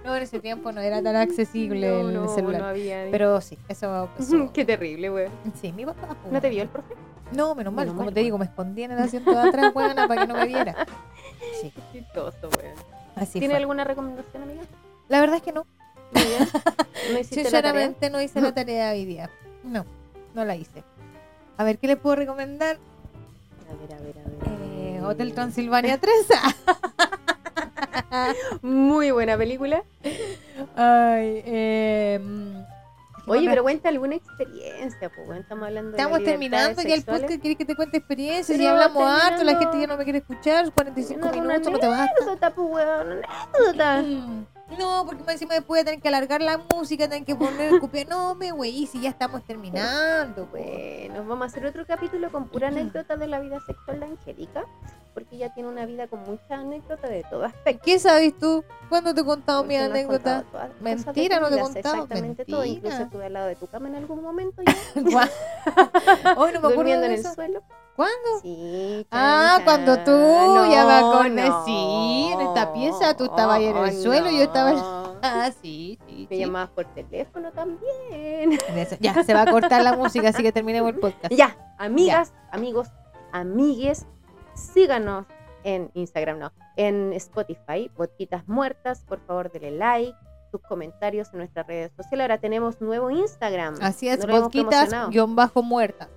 [0.05, 2.61] No, en ese tiempo no era tan accesible no, el no, celular.
[2.62, 3.09] no había.
[3.11, 4.53] Pero sí, eso pasó.
[4.53, 5.32] Qué terrible, weón.
[5.61, 6.14] Sí, mi papá.
[6.30, 6.95] ¿No te vio el profe?
[7.32, 9.74] No, menos mal, Menos como mal, te digo, me escondí en el asiento de atrás,
[9.74, 10.87] buena, para que no me viera.
[11.61, 12.74] Sí, Chistoso, weón.
[13.16, 13.61] así ¿Tiene fue.
[13.62, 14.62] alguna recomendación, amiga?
[15.09, 15.66] La verdad es que no.
[17.13, 17.25] ¿No?
[17.25, 19.31] Sinceramente no hice la tarea hoy día.
[19.65, 19.85] No,
[20.35, 20.83] no la hice.
[21.57, 22.79] A ver, ¿qué les puedo recomendar?
[23.71, 24.61] A ver, a ver, a ver.
[24.79, 26.15] Eh, Hotel Transilvania 3.
[28.63, 29.83] Muy buena película.
[30.77, 32.57] Ay, eh, mm,
[33.29, 35.41] Oye, pero cuenta alguna experiencia, pues.
[35.41, 37.41] Estamos hablando de Estamos terminando ya el podcast.
[37.41, 38.47] ¿Quieres que te cuente experiencias?
[38.57, 40.71] Pero Y hablamos harto, la gente ya no me quiere escuchar.
[40.73, 42.13] 45 No, minutos, no te basta.
[42.17, 43.21] anécdota, pues, weón.
[43.55, 44.03] Anécdota.
[44.03, 44.47] Mm,
[44.79, 47.73] No, porque más encima después voy a tener que alargar la música, tener que poner
[47.75, 48.09] el copiar.
[48.09, 50.47] No, me güey, si ya estamos terminando.
[50.47, 50.64] pues.
[51.09, 54.64] Bueno, vamos a hacer otro capítulo con pura anécdota de la vida sexual de Angélica,
[55.14, 57.83] porque ella tiene una vida con muchas anécdotas de todo aspecto.
[57.85, 58.64] ¿Qué sabes tú?
[58.89, 60.43] ¿Cuándo te he contado mi Porque nos has anécdota?
[60.43, 63.05] contado Mentira, no te he contado, Exactamente todo, incluso mentira.
[63.05, 64.62] estuve al lado de tu cama en algún momento
[64.97, 65.31] ya.
[66.37, 67.35] Hoy no me acuerdo durmiendo en de el eso.
[67.35, 67.62] suelo.
[67.97, 68.41] ¿Cuándo?
[68.43, 69.07] Sí.
[69.11, 70.71] Ah, cuando tú, chan.
[70.71, 74.37] ya No, acordé, no, sí, en esta pieza tú estabas ahí en el suelo y
[74.39, 76.27] yo estaba Ah, sí, sí.
[76.31, 76.43] Me sí.
[76.43, 78.59] llamabas por teléfono también.
[79.01, 81.33] Ya, se va a cortar la música, así que terminemos el podcast.
[81.35, 82.89] Ya, amigas, amigos,
[83.33, 84.07] amigues,
[84.55, 85.25] síganos
[85.65, 90.15] en Instagram, no, en Spotify, Botitas Muertas, por favor denle like,
[90.53, 92.25] sus comentarios en nuestras redes sociales.
[92.25, 93.77] Ahora tenemos nuevo Instagram.
[93.81, 95.09] Así es, No promocionado.
[95.11, 96.09] guion bajo muertas.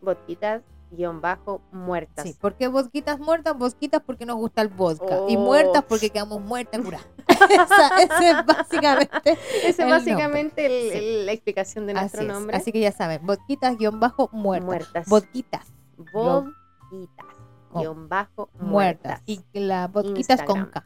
[0.00, 2.24] Botitas guion bajo muertas.
[2.26, 3.56] Sí, ¿por qué bosquitas muertas?
[3.56, 5.18] Bosquitas porque nos gusta el vodka.
[5.28, 5.40] Y Oh.
[5.40, 7.06] muertas porque quedamos muertas curadas.
[7.28, 9.38] Ese es básicamente.
[9.64, 10.98] Esa el es básicamente el- Sí.
[10.98, 12.34] el- la explicación de nuestro Así es.
[12.34, 12.56] nombre.
[12.56, 14.66] Así que ya saben, bosquitas guion bajo muertas.
[14.66, 15.08] Muertas.
[15.08, 15.66] Vodquitas
[16.12, 17.26] Botitas
[17.70, 19.20] Con- guion bajo muertas.
[19.20, 19.22] muertas.
[19.26, 20.66] Y la vodquitas con.
[20.66, 20.84] K.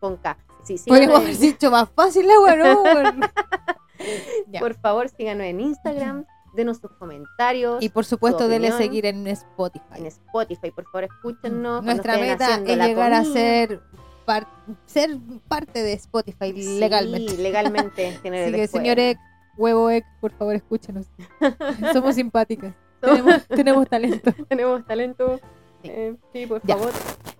[0.00, 0.38] Con K.
[0.64, 2.26] Sí, Podríamos haber dicho más fácil.
[2.40, 2.82] Bueno.
[4.60, 7.82] Por favor, síganos en Instagram, denos sus comentarios.
[7.82, 8.76] Y por supuesto, opinión.
[8.78, 9.84] seguir en Spotify.
[9.96, 11.82] en Spotify, por favor, escúchenos.
[11.84, 13.80] Nuestra meta es llegar a ser,
[14.24, 14.46] par-
[14.86, 15.16] ser
[15.48, 17.36] parte de Spotify Sí, legalmente.
[17.36, 18.08] legalmente.
[18.24, 19.18] Así que, señor Ek,
[19.56, 21.06] huevo Ek, por favor, escúchenos.
[21.92, 22.74] Somos simpáticas.
[23.00, 24.32] Tenemos, tenemos talento.
[24.48, 25.40] Tenemos talento.
[25.82, 25.88] Sí.
[25.90, 26.76] Eh, sí, por Ya.
[26.76, 26.92] favor.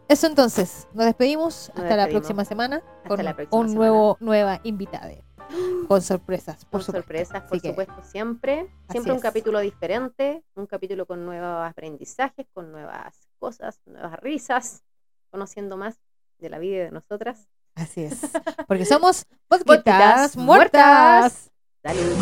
[0.08, 3.88] Eso entonces, nos despedimos Nos hasta la próxima semana con la próxima un semana.
[3.90, 5.10] nuevo nueva invitada
[5.88, 6.92] con sorpresas, por Con supuesto.
[6.92, 8.60] sorpresas, por Así que, supuesto, siempre.
[8.88, 9.22] así Siempre un es.
[9.22, 14.82] capítulo diferente, un capítulo con nuevos aprendizajes, con nuevas cosas, nuevas risas,
[15.30, 16.00] conociendo más
[16.38, 17.48] de la vida y de nosotras.
[17.74, 18.20] Así es.
[18.66, 20.36] Porque somos Vodquitas muertas.
[20.36, 21.50] muertas.
[21.82, 22.16] Salud.